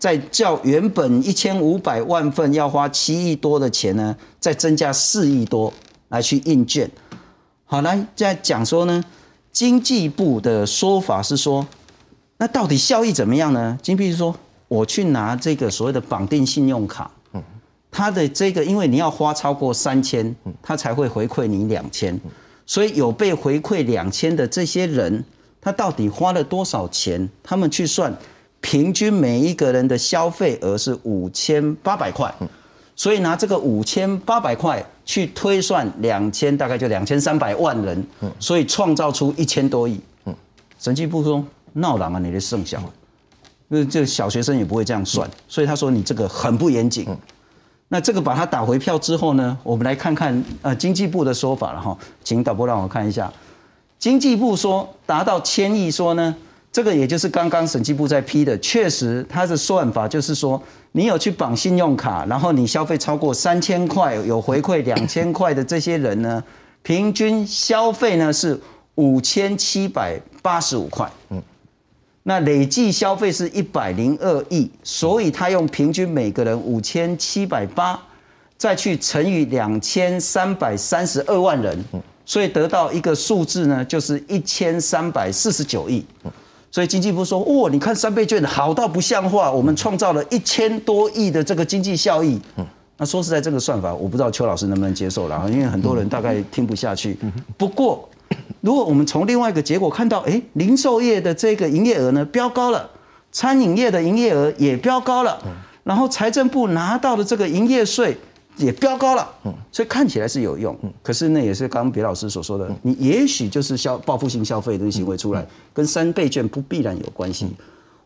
[0.00, 5.72] 再较原本一千五百万份要花七亿多的钱呢，再增加四亿多
[6.08, 6.90] 来去印券。
[7.70, 9.04] 好，来再讲说呢，
[9.52, 11.64] 经济部的说法是说，
[12.38, 13.78] 那到底效益怎么样呢？
[13.80, 14.34] 经济部说，
[14.66, 17.40] 我去拿这个所谓的绑定信用卡，嗯，
[17.88, 22.20] 它的这个，因为你要花超过三千，它才会回馈你两千，
[22.66, 25.24] 所以有被回馈两千的这些人，
[25.60, 27.30] 他到底花了多少钱？
[27.40, 28.12] 他们去算，
[28.60, 32.34] 平均每一个人的消费额是五千八百块。
[32.96, 38.06] 所以拿这个五千八百块去推算两千，大概就两千三百万人，
[38.38, 39.98] 所以创造出一千多亿。
[40.26, 40.34] 嗯，
[40.78, 42.78] 审计部说闹狼啊，你的剩小，
[43.68, 47.08] 因为这小学生也不会这样算，所以他说你这个很不严谨。
[47.88, 53.32] 那这个把它打回票之后呢，我们来看看呃经济部的说法了哈，请导播让我看一下，
[53.98, 56.32] 经济部说达到千亿，说呢。
[56.72, 66.42] 这个也就是刚刚审计部在批的，确实它的算法就是说，你有去绑信用卡，然后你消费超过三千块，有回馈两千块的这些人呢，
[66.82, 68.56] 平均消费呢是
[68.94, 71.10] 五千七百八十五块。
[71.30, 71.42] 嗯，
[72.22, 78.00] 那累计消费是一百零二亿，所以他用平均每个人五千七百八，
[78.56, 81.84] 再去乘以两千三百三十二万人，
[82.24, 86.06] 所以得到一个数字呢，就是一千三百四十九亿。
[86.70, 92.40] 所以经济部说，哇，你看三倍券好到不像话，我们创造了一千多亿的这个经济效益。
[92.56, 97.16] 嗯那说实在，这个算法我不知道邱老师能不能接受了，因为很多人大概听不下去。
[97.56, 98.06] 不过。
[98.60, 102.88] 如果我们从另外一个结果看到，哎，零售业的这个营业额呢飙高了，
[103.32, 105.36] 餐饮业的营业额也飙高了，
[105.82, 108.16] 然后财政部拿到的这个营业税
[108.60, 110.76] 也飙高了，嗯所以看起来是有用。
[110.82, 117.48] 嗯可是那也是刚刚别老师所说的，你也许就是消报复性消费的行为出来，跟三倍券不必然有关系。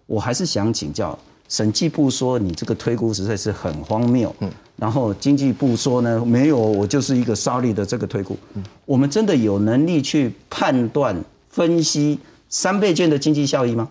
[0.07, 1.19] 我还是想请教。
[1.47, 11.15] 审计部说你这个推估实在是很荒谬，嗯，然后经济部说呢没有，我就是一个沙利的这个推估，嗯，我们真的有能力去判断
[11.51, 13.87] 分析三倍券的经济效益吗？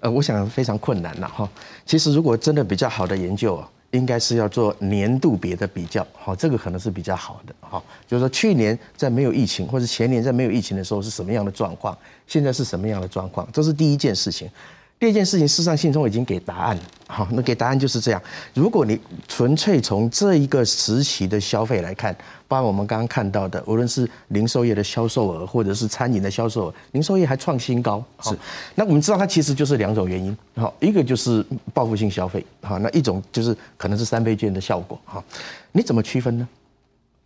[0.00, 1.48] 呃，我想非常困难了哈。
[1.86, 7.84] 其实如果真的比较好的研究啊，应该是要做年度别的比较，好，这个可能是比较好的好。
[8.06, 14.48] 就是说去年在没有疫情，或者前年在没有疫情的时候是什么样的状况，现在是什么样的状况，这是第一件事情。
[15.00, 18.22] 第二件事情，事实上信中已经给答案，好，那给答案就是这样。
[18.52, 22.14] 如果你纯粹从这一个时期的消费来看，
[22.46, 28.36] 包括我们刚刚看到的，无论是零售业的销售额，或者是餐饮的销售额，零售业还创新高，是。
[28.74, 35.24] 那我们知道它其实就是两种原因，好，一个就是报复性消费，好，那一种就是可能是三倍券的效果，好，
[35.72, 36.46] 你怎么区分呢？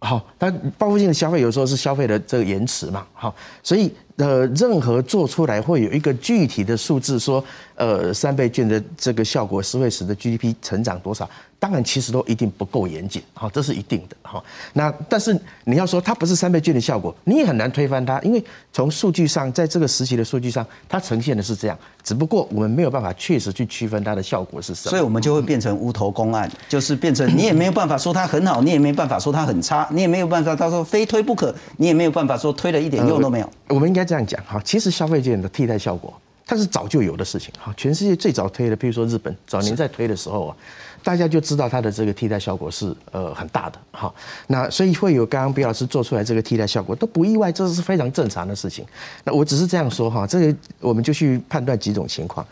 [0.04, 7.42] 好，它报复性的消费有时候是消费的这个延迟嘛，好，所以呃，任何做出来会有一个具体的数字，说
[7.74, 11.28] 呃三倍券的这个效果是会使得 GDP 成长多少。
[11.64, 14.44] 当然，其实都一定不够严谨，好，这是一定的，哈。
[14.74, 33.50] 那但是你要说它不是三倍券的效果，你也很难推翻它，因为从数据上，在这个时期的数据上，它呈现的是这样，只不过我们没有办法确实去区分它的效果是什么，所以我们就会变成无头公案，就是变成你也没有办法说它很好，你也没有办法说它很差，你也没有办法到时候非推不可，你也没有办法说推了一点用都没有。
[33.68, 36.12] 我们应该这样讲，哈，其实消费券的替代效果，
[36.44, 40.56] 它是早就有的事情，哈，全世界最早推的，比如说日本早年在推的时候啊。
[41.04, 44.12] 大家就知道它的这个替代效果是呃很大的哈，
[44.46, 48.84] 那所以会有刚刚毕老师做出来这个替代效果都不意外，这是非常正常的事情。
[49.22, 52.44] 那我只是这样说哈，这个我们就去判断几种情况，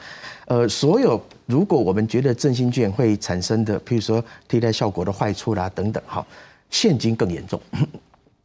[0.44, 6.24] 呃，所有如果我们觉得振兴券会产生的，譬如说替代效果的坏处啦等等哈，
[6.68, 7.58] 现金更严重。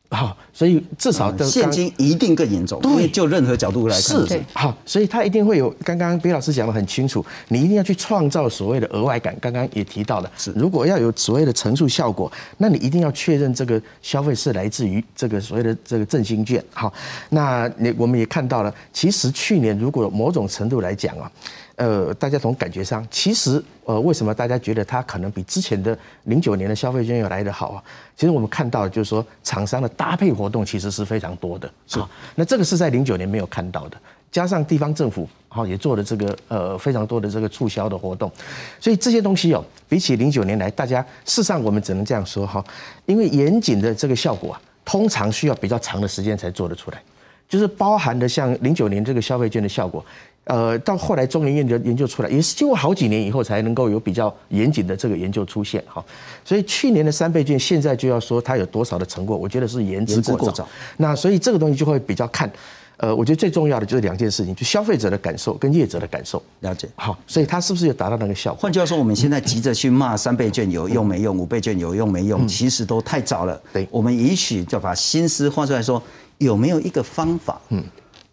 [0.10, 2.80] 好，所以至少的现金一定更严重。
[2.82, 5.70] 对，就任何角度来看是好，所以他一定会有。
[5.84, 9.36] 刚刚毕老师讲的很清楚，你一定要去创造所谓的额外感。
[9.42, 16.64] 刚刚也提到了，是如果要有所谓的乘数效果，那你一定要确认这个消费是来自于这个所谓的这个振兴券。
[16.74, 16.92] 好，
[17.30, 21.30] 那你我们也看到了，其实去年如果某种程度来讲啊。
[21.78, 27.84] 呃，大家从感觉上，其实呃，为什么大家觉得它可能比之前的零九年的消费券要来得好啊？
[28.16, 32.00] 其实我们看到就是说，厂商的搭配活动其实是非常多的，是
[32.34, 33.98] 那这个是在零九年没有看到的，
[34.32, 38.32] 加上地方政府好也做了这个呃非常多的这个促销的活动，
[38.80, 42.66] 所以这些东西哦，比起零九年来，大家事实上我们只能这样说哈，
[43.06, 47.00] 因为严谨的这个效果啊，通常需要比较长的时间才做得出来，
[47.48, 50.04] 就是包含的像零九年这个消费券的效果。
[50.48, 56.04] 呃，到后来中研院的研究出来，也是经过好几年以后才能够有比较严谨的这个研究出现哈。
[56.46, 60.66] 所以去年的三倍券，现在就要说它有多少的成果，我觉得是言之过早。
[60.96, 62.50] 那所以这个东西就会比较看，
[62.96, 66.42] 呃，我觉得最重要的就是两件事情，就消费者的感受跟业者的感受。
[66.62, 66.88] 了解。
[66.96, 68.62] 好，所以它是不是有达到那个效果？
[68.62, 73.62] 换句话说，我们现在急着去骂三倍券有用没用，五倍券有用没用，其实都太早了。
[73.74, 76.02] 对，我们也许就把心思换出来说，
[76.38, 77.60] 有没有一个方法？
[77.68, 77.84] 嗯。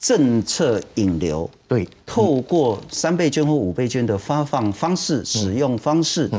[0.05, 6.31] 政策引流，对，透过三倍券或五倍券的发放方式、使用方式，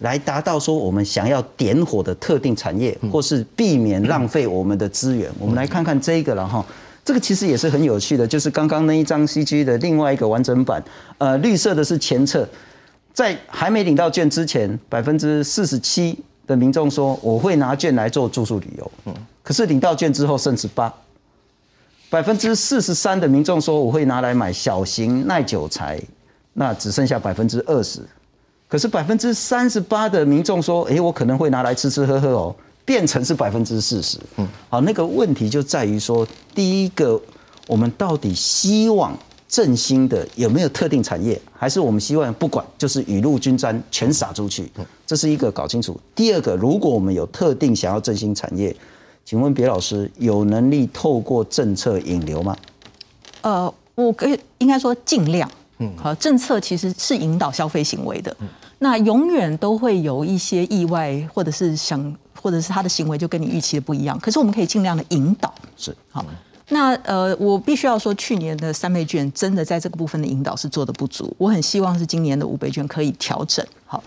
[0.00, 5.30] 来达到说我们想要点火的特定产业，或是避免浪费我们的资源。
[5.38, 6.66] 我们来看看这个了哈，
[7.04, 10.82] 这个其实也是很有趣的，就是刚刚那一张 CG 的另外一个完整版。
[11.18, 12.44] 呃，绿色的是前侧，
[13.14, 19.14] 在还没领到券之前，百分之四十七的民众说我会拿券来做住宿旅游，嗯，
[19.44, 20.92] 可是领到券之后剩十八。
[22.12, 25.98] 百分之四十三的民众说我会拿来买小型耐久材，
[26.52, 28.00] 那只剩下百分之二十。
[28.68, 32.54] 可是百分之三十八的民众说，诶，我可能会拿来吃吃喝喝哦，
[32.84, 34.18] 变成是百分之四十。
[34.36, 37.18] 嗯，好，那个问题就在于说，第一个，
[37.66, 44.70] 我们到底希望振兴的有没有特定产业，还是我们希望不管就是雨露均沾全撒出去？
[45.06, 45.98] 这是一个搞清楚。
[46.14, 48.76] 第二个，如果我们有特定想要振兴产业。
[49.24, 52.56] 请问别老师有能力透过政策引流吗？
[53.42, 58.36] 呃，我可以应该说尽量，嗯好，政策其实是引导消费行为的，
[58.78, 64.18] 那永远都会有一些意外，或者是想，或者是他的行为就跟你预期的不一样。
[64.20, 66.24] 可是我们可以尽量的引导，是好。
[66.68, 71.34] 那呃，我必须要说，去年的三倍券真的在这个部分的引导是做的不足。
[71.36, 73.66] 我很希望是今年的五倍券可以调整。
[73.84, 74.02] 好，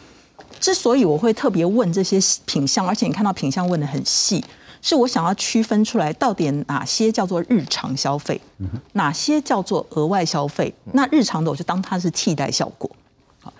[0.59, 4.43] 之所以我会特别问这些品相，而且你看到品相问的很细，
[4.85, 8.39] 是我想要区分出来到底哪些叫做日常消费，
[8.93, 10.71] 哪些叫做额外消费。
[10.93, 12.87] 那日常的我就当它是替代效果。
[13.41, 13.51] 好，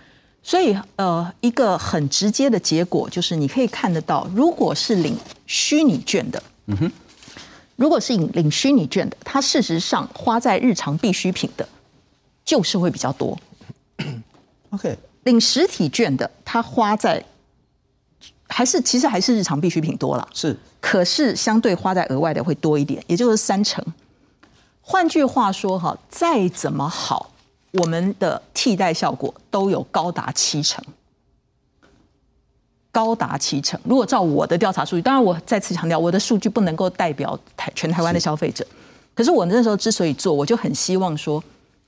[0.44, 5.18] 所以呃，一个很直接的结果就是你可以看得到，如果是领
[5.48, 6.92] 虚拟券的，嗯哼。
[7.76, 11.68] 如果是领领虚拟券的，它事实上花在日常必需品的，
[12.46, 13.36] 就是会比较多。
[14.70, 17.26] OK，领实体券的，它花在
[18.48, 20.56] 还是其实还是日常必需品多了，是，
[20.88, 23.84] 可是相对花在额外的会多一点，也就是三成。
[24.82, 27.32] 换句话说，哈，再怎么好，
[27.72, 30.86] 我们的替代效果都有高达七成。
[32.92, 33.80] 高达七成。
[33.84, 38.64] 如果照我的调查数据，当然我再次强调，我的数据不能够代表台全台湾的消费者。
[39.16, 41.44] 可是我那时候之所以做，我就很希望说，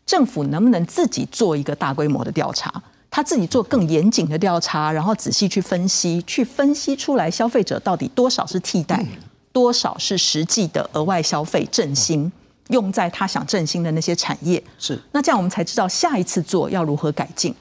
[0.08, 9.05] 政府能不能自己做一个大规模的调查，他自己做更严谨的调查，然后仔细去分析，去分析出来消费者到底多少是替代，
[9.51, 12.32] 多少是实际的额外消费振兴，
[12.70, 14.64] 用在他想振兴的那些产业。
[14.78, 14.99] 是。
[15.12, 17.53] 那这样我们才知道下一次做要如何改进。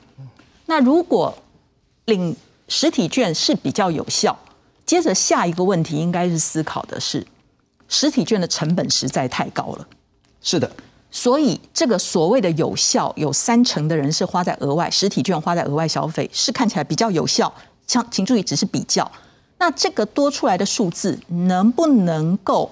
[0.66, 1.36] 那如果
[2.06, 2.36] 领。
[2.68, 4.36] 实体券是比较有效。
[4.84, 7.24] 接着下一个问题应该是思考的是，
[7.86, 9.86] 实体券的成本实在太高了。
[10.42, 10.68] 是的，
[11.16, 17.50] 所以这个所谓的有效，有三成的人是花在额外实体券花在额外消费，是看起来比较有效。
[17.86, 19.10] 像请注意，只是比较。
[19.56, 22.70] 那这个多出来的数字能不能够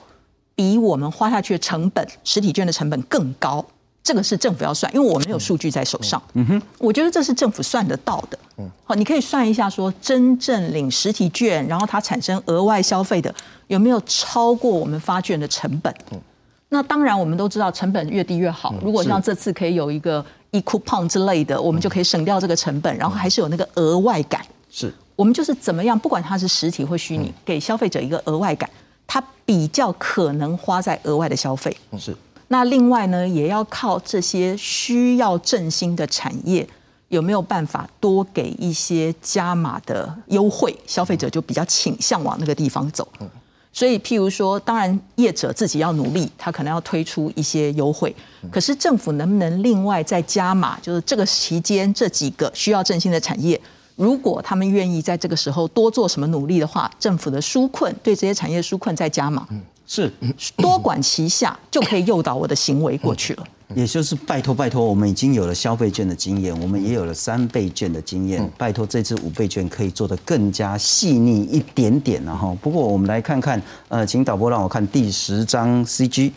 [0.55, 3.65] 比我们花下去的成本，实体券的成本更高？
[4.03, 6.23] 这个是政府要算，因为我没有数据在手上。
[6.35, 8.39] 嗯哼，我觉得这是政府算得到的。
[8.59, 13.35] 嗯，好，你可以算一下，说真正领实体券，然后它产生额外消费的，
[13.69, 15.95] 有没有超过我们发券的成本？
[16.13, 16.21] 嗯，
[16.75, 18.75] 那当然，我们都知道成本越低越好。
[18.83, 24.45] 如果像这次可以有一个 e coupon 之类的，我们就可以省掉这个成本，然后还是有那个额外感。
[24.69, 28.69] 是，我们就是怎么样，不管它是实体或虚拟，给消费者一个额外感，
[29.07, 31.77] 它比较可能花在额外的消费。
[31.97, 32.13] 是。
[32.49, 36.69] 那另外呢，也要靠这些需要振兴的产业，
[37.07, 43.07] 有没有办法多给一些加码的优惠，消费者就比较倾向往那个地方走。
[43.77, 48.15] 所以，譬如说，当然业者自己要努力，他可能要推出一些优惠。
[48.53, 50.79] 可是政府能不能另外再加码？
[50.81, 53.61] 就是这个期间这几个需要振兴的产业，
[53.97, 59.45] 如果他们愿意在这个时候多做什么努力的话，政府的纾困对这些产业纾困再加码。
[59.87, 60.11] 是
[60.57, 63.45] 多管齐下就可以诱导我的行为过去了。
[63.75, 68.49] 也就是拜托拜托，我们已经有了消费券的经验，我们也有了三倍券的经验。
[68.57, 76.31] 拜托这次五倍券可以做得更加细腻一点点，然后不过我们来看看，呃，请导播让我看第十张 CG，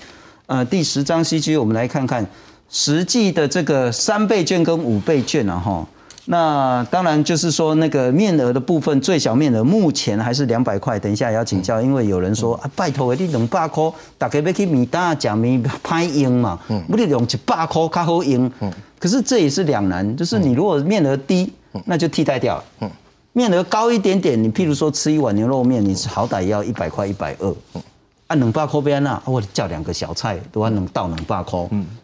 [0.47, 2.25] 呃，第十张 CG，我们来看看
[2.69, 5.87] 实际的这个三倍券跟五倍券，然后。
[6.29, 10.99] 那当然就是说，那个面额的部分，最小面额目前还是两百块。
[10.99, 16.59] 等一下也要请教，因为有人说啊，拜托你两百块，大家要去米大讲米拍用嘛，
[16.89, 18.51] 不你用一百块较好用。
[18.99, 21.53] 可是这也是两难，就是你如果面额低，
[21.85, 22.57] 那就替代掉。
[22.57, 22.91] 了。
[23.31, 27.55] 面额高一点点，你譬如说吃一碗牛肉面，你好歹要一百块一百二。
[28.27, 31.57] 按两百块边啊，我叫两个小菜都要能到两百块，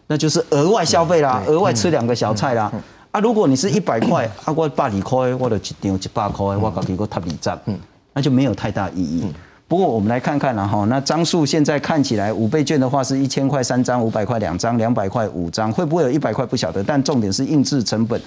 [0.07, 2.71] 那就是额外消费啦，额外吃两个小菜啦。
[3.13, 7.79] 啊，如果你是一百块，啊，我百二块，我就一张一百块，我搞几个塔里站，嗯，
[8.11, 9.31] 那就没有太大意义。
[9.67, 16.83] 不过我们来看看了哈，那张数现在看起来五倍券的话是一千块三张，五百块两张，两百块五张，会不会有一百块不晓得？
[16.83, 18.19] 但重点是印制成本，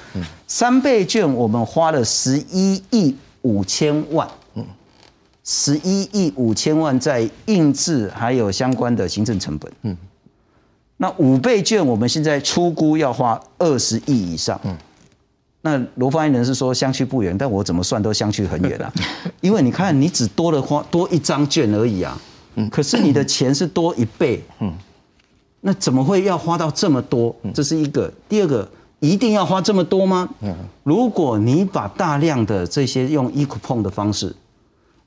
[0.47, 4.65] 三倍券我们花了十一亿五千万，嗯，
[5.43, 9.97] 十一亿五千万在印制还有相关的行政成本，嗯。
[10.99, 14.59] 那五倍券，我们现在出估要花二十亿以上。
[14.65, 14.77] 嗯，
[15.61, 18.93] 那罗发言人是说相去不远，但我怎么算都相去很远啊。
[19.43, 22.19] 因为你看，你只多了花多一张券而已啊。
[22.55, 24.43] 嗯，可是你的钱是多一倍。
[24.61, 24.73] 嗯，
[25.61, 27.35] 那怎么会要花到这么多？
[27.53, 28.11] 这是一个。
[28.29, 28.67] 第二个，
[29.01, 30.27] 一定要花这么多吗？
[30.41, 34.35] 嗯，如果你把大量的这些用 e coupon 的方式。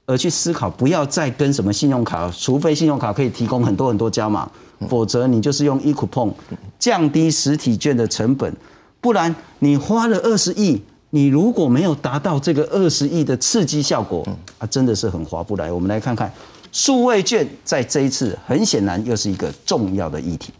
[0.09, 4.49] 而去思考，不要再跟什么信用卡，除非信用卡可以提供很多很多加码，
[4.89, 6.33] 否则你就是用 e coupon
[6.79, 8.51] 降低实体券的成本，
[8.99, 10.81] 不然你花了二十亿，
[11.11, 15.71] 你如果没有达到这个二十亿的刺激效果，啊，真的是很划不来。
[15.71, 16.33] 我们来看看
[16.71, 20.51] 数位券在这一次很显然又是一个重要的议题。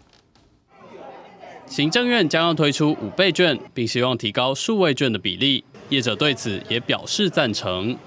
[1.66, 5.64] 行政院将要推出五倍券，并希望提高数位券的比例。
[5.90, 7.98] 业者对此也表示赞成。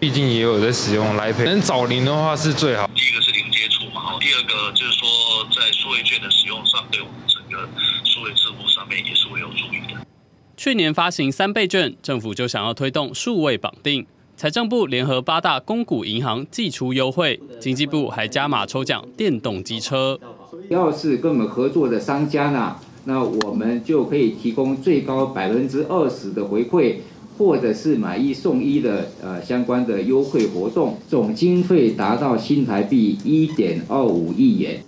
[0.00, 2.88] 毕竟也有在使用来配，能早零的话是最好。
[2.94, 5.06] 第一个是零接触嘛，第二个就是说
[5.54, 7.68] 在数位券的使用上，对我们整个
[8.02, 10.00] 数位支付上面也是会有助益的。
[10.56, 14.06] 去年发行三倍券，政府就想要推动数位绑定。
[14.38, 20.18] 财政部联合八大公股银行寄出优惠，经济部还加码抽奖电动机车。
[20.70, 27.00] 要是跟我们合作的商家呢，那我们就可以提供最高百分之二十的回馈。
[27.40, 34.78] 或者是买一送一的呃相关的优惠活动，总经费达到新台币一点二五亿元。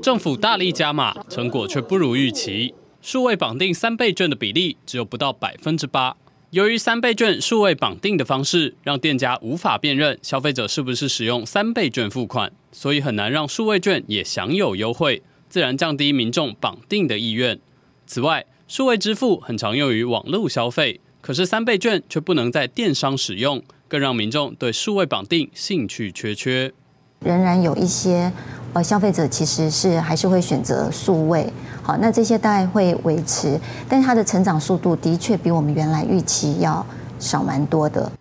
[0.00, 2.72] 政府大力加码，成果却不如预期。
[3.02, 6.16] 数位绑定三倍券的比例只有不到百分之八。
[6.50, 17.58] 由于三倍券数位绑定的方式，让店家无法辨认消费者是不是使用三倍券付款，所以很难让数位券也享有优惠，自然降低民众绑定的意愿。
[18.06, 21.00] 此外，数位支付很常用于网络消费。
[21.26, 26.72] 可是三倍券却不能在电商使用，更让民众对数位绑定兴趣缺缺。
[27.18, 28.32] 仍然有一些
[28.72, 31.52] 呃消费者其实是还是会选择数位，
[31.82, 36.86] 好，那这些大概会维持，但是它的成长速度的确比我们原来预期要
[37.18, 38.12] 少蛮多的。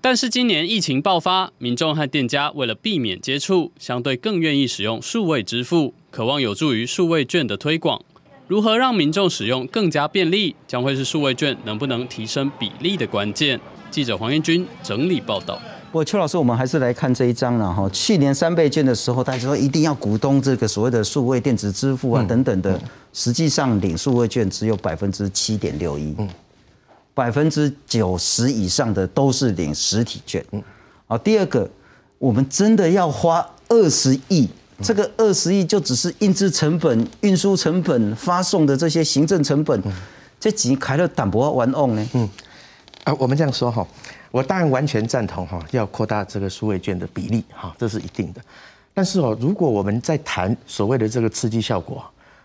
[0.00, 8.02] 但是今年疫情爆发，民众和店家为了避免接触，相对更愿意使用数位支付，渴望有助于数位券的推广。
[8.48, 13.60] 如何让民众使用更加便利，将会是数位券能不能提升比例的关键。
[13.90, 15.60] 记者黄彦军整理报道。
[15.92, 17.86] 不过邱老师，我们还是来看这一张了哈。
[17.90, 22.80] 去年三倍券的时候，大家说一定要鼓动这个所谓的数位电子支付啊等等的，
[23.12, 26.16] 实际上领数位券只有百分之七点六一，
[27.12, 30.42] 百分之九十以上的都是领实体券。
[31.06, 31.70] 好，第二个，
[32.16, 34.48] 我们真的要花二十亿。
[34.82, 39.82] 这个二十亿就只是印制成本、运输成本、发送的这些行政成本，
[40.38, 42.08] 这几开了淡薄玩弄呢？
[42.14, 42.28] 嗯，
[43.04, 43.86] 啊，我们这样说哈，
[44.30, 48.40] 我当然完全赞同哈，要扩大这个数位券的比例哈，这是一定的。
[48.94, 52.04] 但是哦，如果我们在谈所谓的这个刺激效果，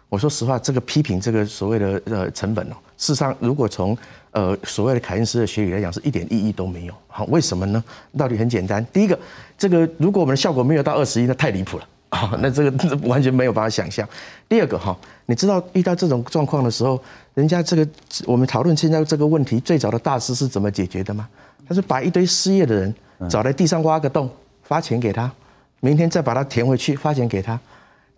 [0.10, 3.96] 我说实话，这个批评这个所谓的呃成本哦，事实上如果从
[4.32, 6.94] 呃所谓的凯恩斯的学理来讲，是一点意义都没有。
[7.08, 7.84] 好，为什么呢？
[8.18, 9.18] 道理很简单，第一个，
[9.56, 11.88] 这个如果我们的效果没有到二十亿，那太离谱了。
[12.14, 14.08] 啊， 那这个完全没有办法想象。
[14.48, 14.96] 第二个哈，
[15.26, 17.02] 你知道遇到这种状况的时候，
[17.34, 17.88] 人家这个
[18.26, 21.28] 我们讨论现在这个问题最早的大师是怎么解决的吗？
[21.68, 22.94] 他是把一堆失业的人
[23.28, 24.30] 找在地上挖个洞，
[24.62, 25.32] 发钱给他，
[25.80, 27.60] 明天再把它填回去，发钱给他。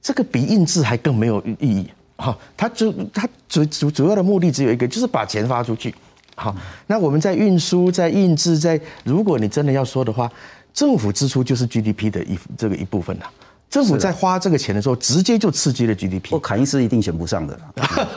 [0.01, 1.89] 这个比印制还更没有意义。
[2.17, 5.93] 哈，他主他主主主要的目的只有一个，就是把钱发出去。
[6.35, 6.53] 好，
[6.87, 10.29] 那我们在运输、在印制、在如果你真的要说的话，
[10.73, 13.25] 政府支出就是 GDP 的一这个一部分了。
[13.70, 16.30] 政府在花这个钱的时候，直接就刺激了 GDP。
[16.32, 17.59] 我凯恩斯一定选不上的。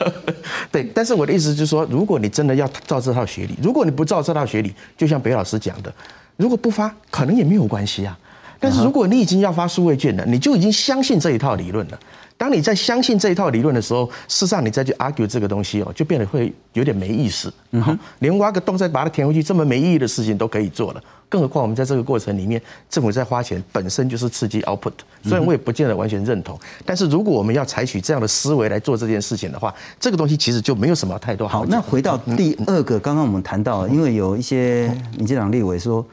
[0.71, 5.93] 对，但是我的意思就是说，如果你真的要照这套学理，如果你不照这套学理，就像北老师讲的，
[6.37, 8.17] 如果不发，可能也没有关系啊。
[8.59, 11.99] 但是如果你已经要发数位券了，你就已经相信这一套理论了。
[12.39, 17.53] 当你在相信这一套理论的时候，事实上你再去 argue 这个东西哦，就变得会有点没意思。
[17.71, 21.03] 嗯哼，连挖个洞再把它填回去，这么没意义的事情都可以做了。
[21.27, 22.59] 更何况我们在这个过程里面，
[22.89, 24.93] 政府在花钱，本身就是刺激 output。
[25.21, 31.65] 虽然我也不见得完全认同，但是如果我们要采取这样的思维来做这件事情的话，这个东西其实就没有什么太多好。
[31.65, 34.87] 那回到第二个，刚刚我们谈到，因为有一些
[35.17, 36.03] 民进党立委说，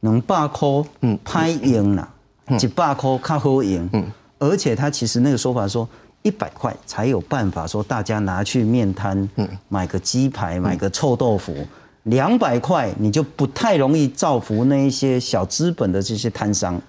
[0.00, 2.08] 能罢扣，嗯，拍赢了，
[2.58, 4.04] 几罢扣靠好赢，嗯。
[4.38, 5.88] 而且他其实那个说法说，
[6.22, 9.28] 一百块才有办法说大家拿去面摊，
[9.68, 11.54] 买个鸡排，买个臭豆腐，
[12.04, 16.80] 两百块你就不太容易造福那一些小资本的这些摊商，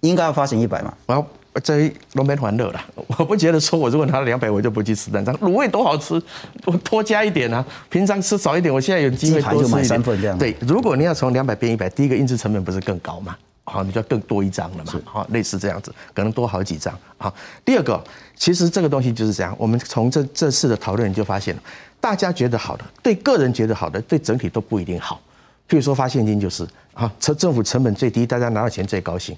[0.00, 0.94] 应该要发行一百嘛。
[1.06, 1.26] 然后
[1.62, 2.80] 这龙门欢乐了，
[3.18, 6.20] 我不觉得说我如果拿了两百我就不去吃蛋张卤味多好吃，
[6.64, 10.36] 我多加一点啊，平常吃少一点，我现在有机会多买三份这样。
[10.38, 13.36] 对，如果你要从两百变一百，第一个印制成本不是更高吗？
[13.64, 14.92] 好，你就要更多一张了嘛？
[15.04, 16.96] 好，类似这样子，可能多好几张。
[17.16, 17.34] 好，
[17.64, 18.02] 第二个，
[18.36, 19.54] 其实这个东西就是这样。
[19.58, 21.56] 我们从这这次的讨论，你就发现，
[22.00, 25.20] 大家觉得好的，对个人觉得好的，对整体都不一定好。
[25.68, 29.36] 譬如说发现金就是，啊，成政府成本最低，大家拿到钱最高兴。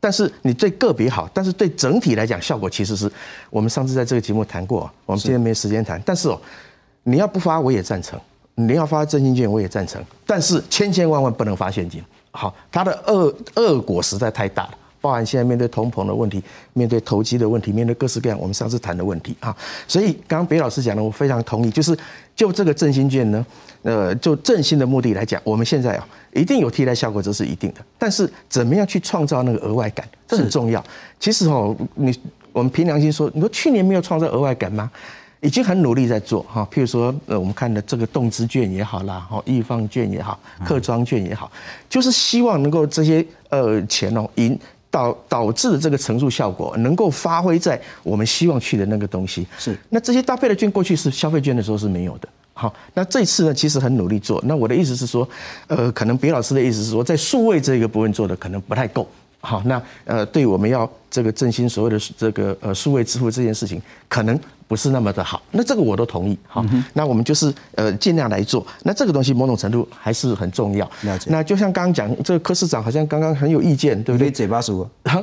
[0.00, 3.10] 但是你对个别好，但是对整体来讲，效果其实是
[3.50, 6.02] 我们上次在这个节目谈过，我们今天没时间谈。
[6.04, 6.40] 但是哦，
[7.04, 8.18] 你要不发我也赞成，
[8.56, 12.02] 你要发振兴券我也赞成，但是千千万万不能发现金。
[12.32, 14.70] 好，它的恶恶果实在太大了，
[15.00, 19.56] 包含现在面对通膨的问题，面对投机的问题，面对各式各样我们上次谈的问题啊。
[19.88, 21.96] 所以刚刚北老师讲的，我非常同意，就是
[22.36, 23.44] 就这个振兴券呢，
[23.82, 27.80] 呃，就振兴的目的来讲，我们现在啊一定有替代效果，这是一定的。
[27.98, 30.84] 但是怎么样去创造那个额外感，这很重要。
[31.18, 32.16] 其实哦，你
[32.52, 34.90] 我们凭良心说，你说去年没有创造额外感吗？
[35.40, 41.50] 已经很努力在做哈，譬如说，呃，我们看的这个动资券也好啦，哈，易放券也好，客庄券也好，
[41.88, 44.58] 就是希望能够这些呃钱哦引
[44.90, 49.46] 导导致的这个乘数效果能够发挥在我们希望去的那个东西。
[49.58, 52.28] 是，那这些搭配的券过去是消费券的时候是没有的。
[52.52, 54.38] 好，那这次呢，其实很努力做。
[54.44, 55.26] 那我的意思是说，
[55.68, 59.08] 呃，可能别老师的意思是说，在数位这个部分做的可能不太够。
[59.40, 64.38] 好，那呃，对我们要这个振兴所谓的这个呃数位支付这件事情，可能
[64.70, 65.42] 不是那么的好。
[65.50, 66.38] 那这个我都同意。
[66.46, 68.64] 好，那我们就是呃尽量来做。
[68.84, 70.88] 那这个东西某种程度还是很重要。
[71.02, 71.28] 了解。
[71.28, 74.30] 那就像刚刚讲，这个柯市长好像刚刚很有意见，对不对？
[74.30, 74.88] 嘴巴熟。
[75.06, 75.20] 好，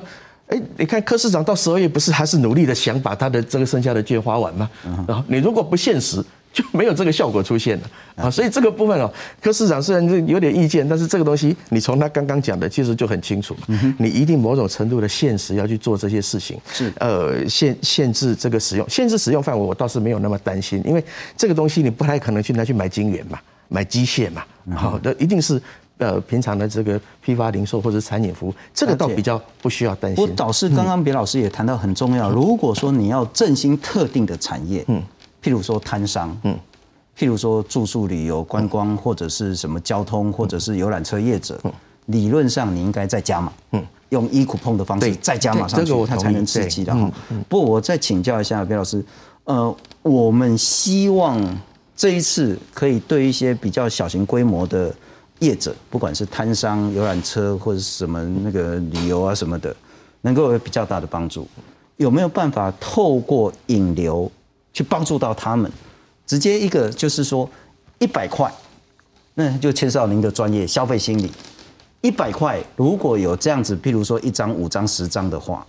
[0.47, 4.69] 哎，你看柯市长到十二月不是还是努力的想把他的这个剩下的券花完吗？
[5.07, 6.21] 然后你如果不现实。
[6.57, 7.89] 就没有这个效果出现了。
[8.15, 13.55] 啊，所以这个部分哦，柯市长虽然是有点意见，但是这个东西你从他刚刚讲的其实就很清楚，
[13.99, 16.91] 你一定某种程度的现实要去做这些事情，是。
[16.99, 21.03] 呃限限制这个使用，限制使用范围我倒是没有那么担心，因为
[21.37, 23.37] 这个东西你不太可能去拿去买金元嘛，
[23.67, 24.43] 买机械嘛，
[24.75, 25.61] 好的一定是
[25.99, 30.23] 呃平常的这个批发零售或者餐饮服务，这个倒比较不需要担心。
[30.23, 35.03] 我倒是刚刚别老师也谈到很重要，如果说你要振兴特定的产业，嗯。
[35.47, 36.59] 譬如说摊商，嗯，
[37.17, 41.57] 譬如说住宿旅游观光或者是什么交通或者是游览车业者，
[42.07, 47.09] 理论上你应该再加码，嗯，用一苦碰的方式再加码上去，它才能刺激的哈。
[47.47, 49.01] 不过我再请教一下别老师，
[49.45, 51.41] 呃，我们希望
[51.95, 54.93] 这一次可以对一些比较小型规模的
[55.39, 59.73] 业者，不管是摊商、游览车或者什么那个旅游啊什么的，
[60.23, 61.47] 能够有比较大的帮助。
[61.95, 64.29] 有没有办法透过引流？
[64.77, 65.71] 去帮助到他们，
[66.27, 67.49] 直接一个就是说
[67.97, 68.53] 一百块，
[69.33, 71.31] 那就牵涉到您的专业消费心理。
[72.01, 75.65] 一百块如果有这样子，譬如说一张、五张、十张的话，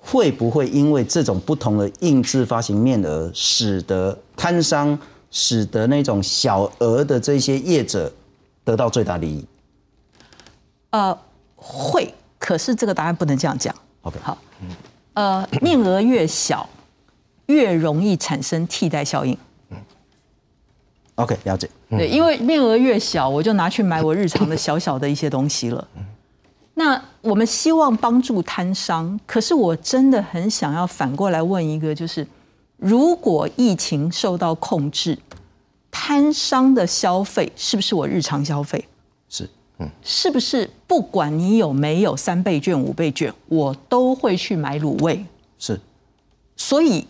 [0.00, 4.98] 会不会因为这种不同的印制发行面额，使得摊商、
[5.30, 8.10] 使得那种小额的这些业者
[8.64, 9.44] 得到最大利益？
[10.92, 11.18] 呃，
[11.56, 13.74] 会，可是这个答案不能这样讲。
[14.00, 14.38] OK，好，
[15.12, 16.66] 呃，面额越小。
[17.46, 19.36] 越容易产生替代效应。
[19.70, 19.76] 嗯
[21.16, 21.66] OK，了解。
[21.88, 25.88] 对，因为面额越小，我就拿去买我日常的小小的一些东西了。
[26.74, 32.26] 那我们希望帮助摊商，可是我真的很想要反过来问一个，就是
[32.76, 35.16] 如果疫情受到控制，
[35.90, 38.84] 摊商的消费是不是我日常消费？
[39.30, 45.24] 是，嗯，是不是不管你有没有三倍券、五倍券，我都会去买卤味？
[45.58, 45.80] 是，
[46.58, 47.06] 所以。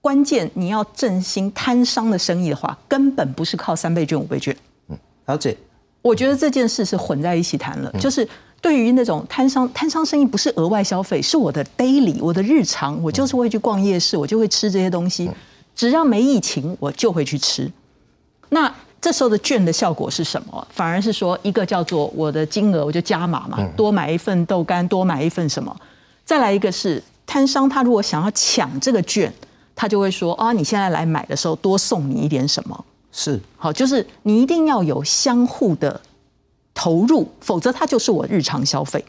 [0.00, 4.56] 关键你要振兴摊商的生意的话，根本不是靠三倍券、五倍券。
[4.88, 4.96] 嗯，
[5.26, 5.56] 了解。
[6.00, 7.92] 我觉得这件事是混在一起谈了。
[7.98, 8.26] 就是
[8.60, 15.28] 对于那种摊商，摊商生意不是额外消费，是我的 daily，我的日常，我就是会去逛夜市，我就会吃这些东西。
[15.74, 17.70] 只要没疫情，我就会去吃。
[18.50, 20.66] 那这时候的券的效果是什么？
[20.70, 25.76] 反而是说，一个叫做我的金额我就加码嘛，多买一份豆干，多买一份什么。
[26.24, 29.30] 再来一个是摊商，他如果想要抢这个券。
[29.80, 32.84] 他就会说啊，你现在来买的时候多送你一点什么？
[33.12, 36.00] 是好，就是你一定要有相互的
[36.74, 39.04] 投入，否则它就是我日常消费。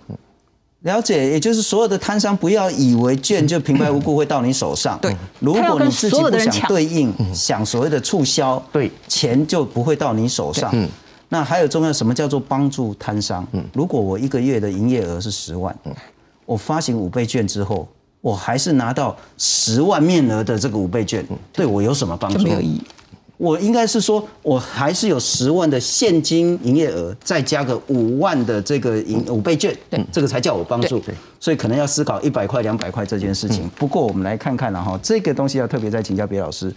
[0.81, 4.99] 了解，也就是所有的摊商不要以为券就平白无故会到你手上。
[5.01, 10.69] 对，如果你自己不想对应，想所谓的促销，对，钱就不会到你手上。
[10.73, 10.87] 嗯，
[11.29, 13.43] 那还有重要什么叫做帮助摊商？
[13.53, 15.75] 嗯，如果我一个月的营业额是十万，
[16.45, 17.87] 我发行五倍券之后。
[18.21, 22.43] 我还是拿到十万面额的这个五倍券，对我有什么帮助？
[22.43, 22.81] 没有意义。
[23.37, 31.01] 我应该是说，我还是有十万的现金营业额，再加个五万的这个营五倍券，对，这个才叫我帮助。
[31.39, 33.69] 所以可能要思考一百块、两百块这件事情。
[33.77, 36.73] 不过我们来看看了哈，这个东西要特别再请教别老师。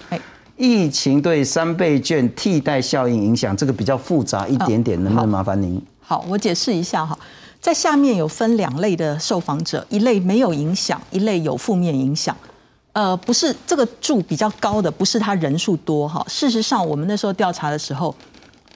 [0.56, 5.82] 疫情对三倍券替代效应影响，这个比较复杂一点点，能不能麻烦您？
[6.00, 7.18] 好，我解释一下哈。
[7.62, 12.36] 在下面有分两类的受访者，一类没有影响，一类有负面影响。
[12.92, 16.26] 呃，不是这个住比较高的，不是他人数多哈。
[16.28, 18.12] 事实上，我们那时候调查的时候，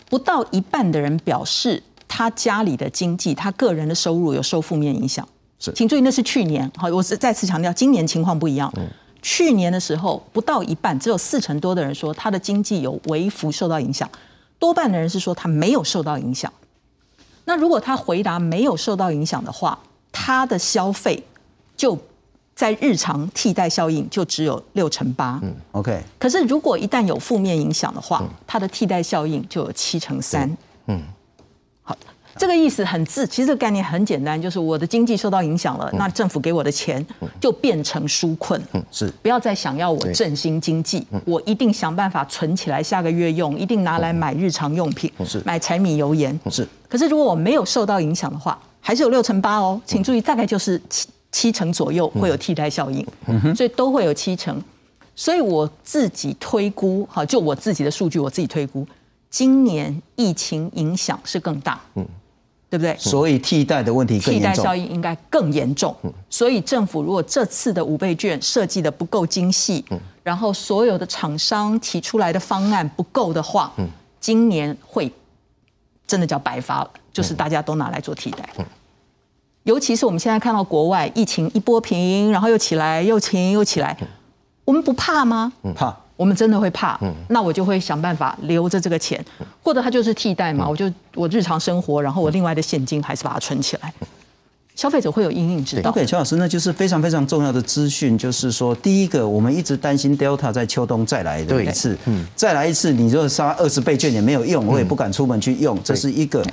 [0.09, 5.26] 不到一半的人表示他家里的经济、他个人的收入有受负面影响。
[5.59, 6.70] 是，请注意，那是去年。
[6.76, 8.72] 好，我是再次强调，今年情况不一样。
[8.76, 8.87] 嗯。
[9.20, 14.09] 去年的时候，不到一半，只有四成多的人说他的经济有微幅受到影响，
[14.61, 16.53] 多半的人是说他没有受到影响。
[17.47, 19.79] 那如果他回答没有受到影响的话，
[20.13, 21.25] 他的消费
[21.77, 21.99] 就
[22.55, 25.41] 在日常替代效应就只有六成八。
[25.43, 26.03] 嗯，OK。
[26.19, 30.55] 可是如果一旦有负面影响的话，它的替代效应就有七成三。
[30.87, 31.16] 嗯，好，
[32.39, 37.05] 这个意思很自，其实这个概念很简单，就是我的经济受到影响了，那政府给我的钱
[37.41, 38.61] 就变成纾困，
[38.91, 39.11] 是。
[39.22, 45.41] 不要再想要我振兴经济，我一定想办法存起来下个月用，一定拿来买日常用品，是。
[45.45, 46.39] 买柴米油盐。
[46.51, 53.07] 是，可是如果我没有受到影响的话，还是有六成八哦，请注意，大概就是七七成左右会有替代效应，
[53.55, 54.62] 所以都会有七成。
[55.14, 58.87] 所以我自己推估，哈，就我自己的数据，我自己推估，
[59.30, 62.07] 今年疫情影响是更大，嗯，
[62.77, 62.97] 对不对？
[62.99, 64.55] 所以替代的问题更替代。
[64.55, 65.95] 效应应该更严重。
[66.29, 69.85] 所以政府如果这次的五倍券设计的不够精细，
[70.22, 73.72] 然后所有的厂商提出来的方案不够的话，
[74.20, 75.12] 今年会
[76.07, 78.49] 真的叫白发了，就是大家都拿来做替代。
[79.64, 83.97] 尤其是我们现在看到国外疫情一波平，然后又起来，又停又起来，
[84.64, 85.53] 我们不怕吗？
[85.74, 86.99] 怕，我们真的会怕。
[87.29, 89.25] 那我就会想办法留着这个钱，
[89.62, 93.93] 或者它就是替代嘛，我就我日常生活，然后我另外的现金还是把它存起来。
[94.75, 95.91] 消费者会有阴影知道。
[95.91, 101.97] OK，邱老师，那就是非常非常重要的资讯，就是说，第一个，我们一直担心 Delta 在秋冬再来的一次，
[102.35, 106.45] 再来一次，你如果杀二十倍券也没有用，我也不敢出门去用，这是一个。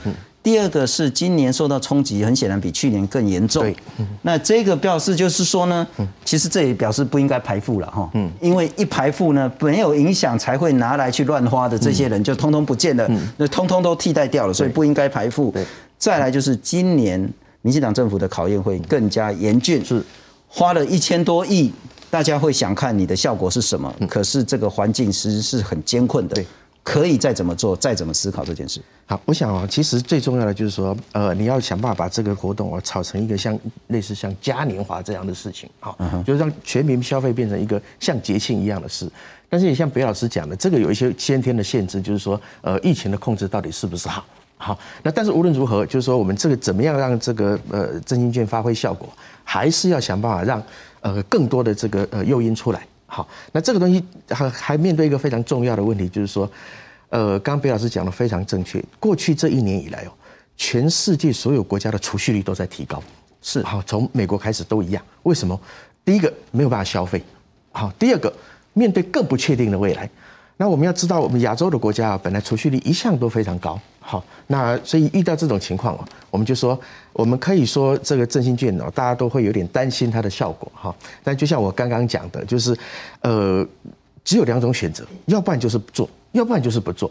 [0.44, 3.74] 第二个是今年受到冲击，很显然比去年更严重。
[4.24, 5.88] 那这个表示就是说呢，
[6.26, 15.54] 其实这也表示不应该排付了哈，因为一排付呢没有影响，才会拿来去乱花的这些人就通通不见了，那通通都替代掉了，所以不应该排付。
[15.98, 17.18] 再来就是今年
[17.62, 20.04] 民进党政府的考验会更加严峻，是。
[20.56, 21.74] 花了一千多亿，
[22.12, 26.46] 大家会想看你的效果是什么，可是这个环境其实是很艰困的，
[26.84, 28.82] 可以再怎么做，再怎么思考这件事。
[29.06, 33.58] 好，我想啊，其实最重要的就是说，呃，你要想办法把这个活动啊炒成一个像
[33.88, 39.10] 类似像嘉年华这样的事情，好，就是让全民消费变成一个像节庆一样的事。
[39.50, 44.26] 但是也像北老师讲的，这个有一些先天的限制，就是说，呃，疫情的控制到底是不是好？
[44.58, 49.08] 好，那但是无论如何，就是说我们这个怎么样让这个呃振兴券发挥效果，
[49.44, 50.64] 还是要想办法让
[51.02, 52.88] 呃更多的这个呃诱因出来。
[53.14, 56.50] 好，那这个东西还还面对一个非常重要的问题，就是说，
[57.10, 58.84] 呃，刚刚北老师讲的非常正确。
[59.00, 60.12] 过去这一年以来哦，
[60.58, 63.00] 全世界所有国家的储蓄率都在提高，
[63.44, 65.04] 是好，从美国开始都一样。
[65.22, 65.60] 为什么？
[66.04, 67.22] 第一个没有办法消费，
[67.72, 68.34] 好，第二个
[68.74, 70.10] 面对更不确定的未来。
[70.58, 73.80] 那我们要知道，我们亚洲的国家啊，本来储蓄率一向都非常高。
[74.00, 76.80] 好，那所以遇到这种情况哦，我们就说，
[77.14, 80.94] 我们可以说这个振兴券哦，大家都会有点担心它的效果哈。
[81.24, 82.76] 但就像我刚刚讲的，就是
[83.22, 83.66] 呃，
[84.24, 87.10] 只有两种选择，要不然就是做，要不然就是不做。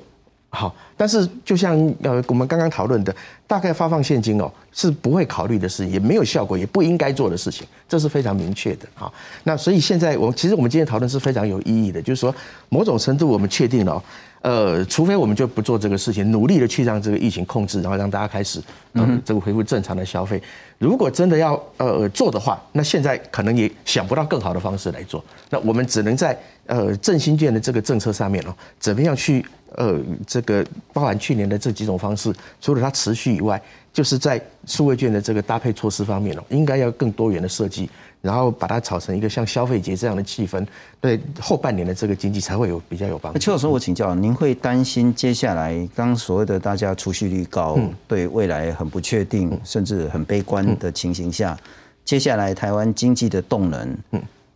[0.54, 8.86] 好，但是就像呃我们刚刚讨论的，大概发放现金哦是不会考虑的事，也没有效果，也不应该做的事情，这是非常明确的。
[8.94, 9.10] 哈，
[9.44, 12.34] 那所以现在我其实我们今天讨论是非常有意义的，就是说
[12.68, 14.04] 某种程度我们确定了、
[14.42, 18.60] 呃，除非我们就不做这个事情，努力的去让这个疫情控制，然后让大家开始
[18.94, 20.42] 嗯这个恢复正常的消费。
[20.78, 25.24] 如果真的要呃做的话，那现在可能也想不到更好的方式来做。
[25.48, 26.36] 那我们只能在
[26.66, 33.62] 呃振兴券的这个政策上面哦，怎么样去呃这个包含去年的这几种方式，除了它持续以外，
[33.92, 37.88] 就是在数位券的这个搭配措施方面哦，应该要更多元的设计。
[38.22, 40.64] 然后把它炒成一个像消费节这样的气氛，
[41.00, 43.38] 对后半年的这个经济才会有比较有帮助。
[43.40, 47.76] 邱老师，我请教，您会担心接下来刚所谓的大家储蓄率高，
[48.06, 51.58] 对未来很不确定，甚至很悲观的情形下，
[52.04, 53.98] 接下来台湾经济的动能，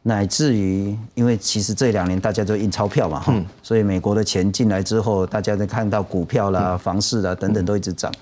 [0.04, 3.34] 乃至于因为其实这两年大家都印钞票嘛，哈，
[3.64, 8.12] 所以美国的钱进来之后，大家在看到股票啦、房市啦等等都一直涨。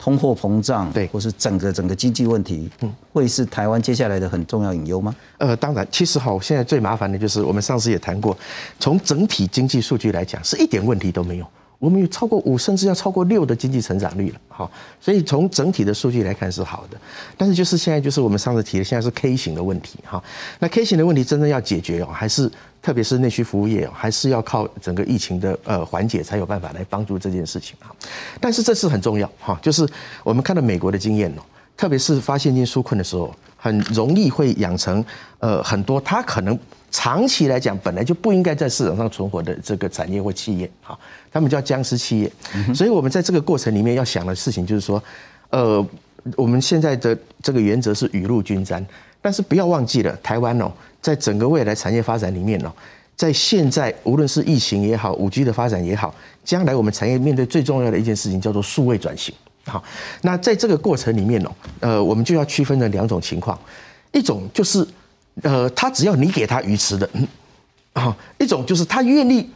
[0.00, 5.14] 通货膨胀，对，或是整个整个经济问题，嗯，会是台湾接下来的很重要隐忧吗？
[5.36, 8.34] 呃，当然，其实哈，现在最麻烦的就是我们上次也谈过，
[8.78, 11.46] 从整体经济数据来讲，是一点问题都没有。
[11.78, 14.70] 我们有超过五，甚至要超过六的经济成长率了，好，
[15.00, 16.96] 所以从整体的数据来看是好的。
[17.38, 20.22] 但是就是现在就是我们上次提的，现在是 K 型的问题，哈。
[20.58, 22.50] 那 K 型的问题真正要解决哦，还是
[22.82, 27.90] 特别是内需服务业，还是要靠整个疫情的呃缓解才有办法来帮助这件事情啊。
[28.40, 29.88] 但是这是很重要哈，就是
[30.22, 31.42] 我们看到美国的经验哦，
[31.76, 35.04] 特别是发现金纾困的时候，很容易会养成
[35.38, 36.58] 呃很多它可能。
[36.92, 40.98] 长期来讲，本来就不应该在市场上存活的这个产业或企业，哈，
[41.30, 42.28] 他们叫僵尸企业。
[42.74, 45.00] 所以，我们在这个过程里面要想的事情就是说，
[45.50, 45.86] 呃，
[46.34, 48.84] 我们现在的这个原则是雨露均沾，
[49.20, 52.72] 但是不要忘记了，台湾哦，在整个未来产业发展里面哦，
[53.16, 56.14] 在现在无论是疫情也好，五 G 的发展也好，
[56.44, 59.34] 将来我们产业面对最重要的一件事情叫做数位转型。
[59.64, 59.82] 好，
[60.22, 61.50] 那在这个过程里面哦，
[61.80, 63.58] 呃，我们就要区分了两种情况，
[64.12, 64.86] 一种就是。
[65.42, 67.08] 呃，他只要你给他鱼吃的，
[67.94, 69.48] 啊、嗯，一种就是他愿意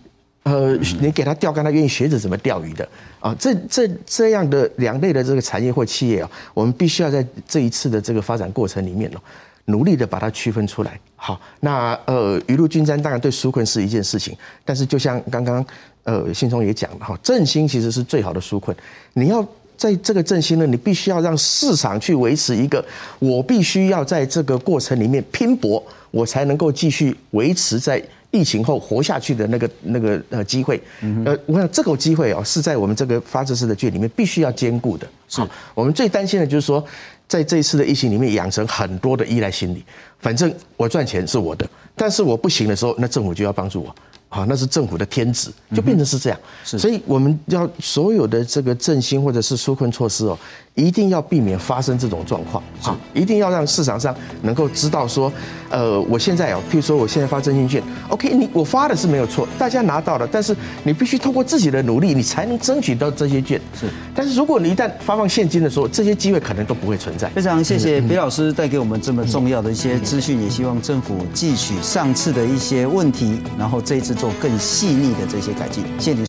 [0.45, 2.89] 呃，你给他钓竿，他愿意学着怎么钓鱼的
[3.19, 3.35] 啊。
[3.39, 9.21] 这这这样的两类的这个产业或企业啊，我们必须要在这一次的这个发展过程里面哦，
[9.67, 10.99] 努力的把它区分出来。
[11.17, 15.65] 好，那呃，雨露均沾，当然对纾困是一件事情，但是就像刚刚
[16.03, 18.77] 呃信聪也讲了哈，振兴其实是最好的纾困。
[19.15, 19.47] 你要
[19.77, 22.85] 在这个振兴呢，你必须要让市场去维持一个，
[23.19, 28.03] 我必须要在这个过程里面拼搏，我才能够继续维持在。
[28.31, 30.83] 疫情后活下去的那个那个呃机会，
[31.25, 35.07] 呃，我想这个机会哦，是在我们这个发自式的剧里面必须要兼顾的。
[35.29, 35.41] 是，
[35.73, 36.85] 我们最担心的就是说，
[37.27, 39.85] 在这一次的疫情里面养成很多的依赖心理，
[40.19, 43.95] 反正我赚钱是我的，但是我不行的时候，那政府就要帮助我。
[44.35, 46.37] 好，那是政府的天职，就变成是这样。
[46.65, 50.37] 所以我们要所有的这个振兴或者是纾困措施哦，
[50.75, 52.61] 一定要避免发生这种状况。
[52.81, 54.13] 好，一定要让市场上
[54.43, 55.33] 能够知道说，
[55.71, 63.61] 呃，我现在哦，譬如说我现在发振兴券，OK，你我发的是没有错，大家拿到了，但是你必须通过自己的努力，你才能争取到这些券。
[63.79, 67.29] 是，但是如果你一旦发放现金的时候，这些机会可能都不会存在。
[67.29, 75.85] 非常谢谢裴老师带给我们这么重要的一些资讯，也希望政府汲取上次的一些问题，然后这一次做更细腻的这些改进。
[76.01, 76.25] 谢谢。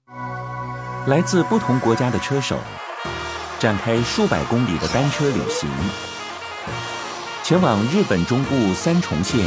[1.07, 2.57] 来自不同国家的车手，
[3.57, 5.69] 展开数百公里的单车旅行，
[7.41, 9.45] 前往日本中部三重县，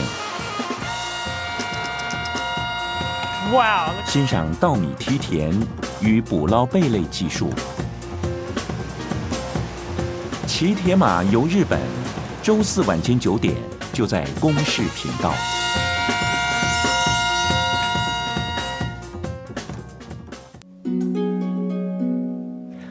[3.52, 3.90] 哇！
[4.06, 5.52] 欣赏稻米梯田
[6.00, 7.52] 与捕捞贝类技术，
[10.46, 11.78] 骑铁马游日本。
[12.42, 13.54] 周四晚间九点，
[13.92, 15.34] 就在公视频道。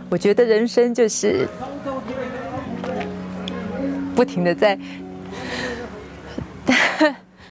[0.10, 1.48] 我觉得人生就是
[4.16, 4.78] 不停的在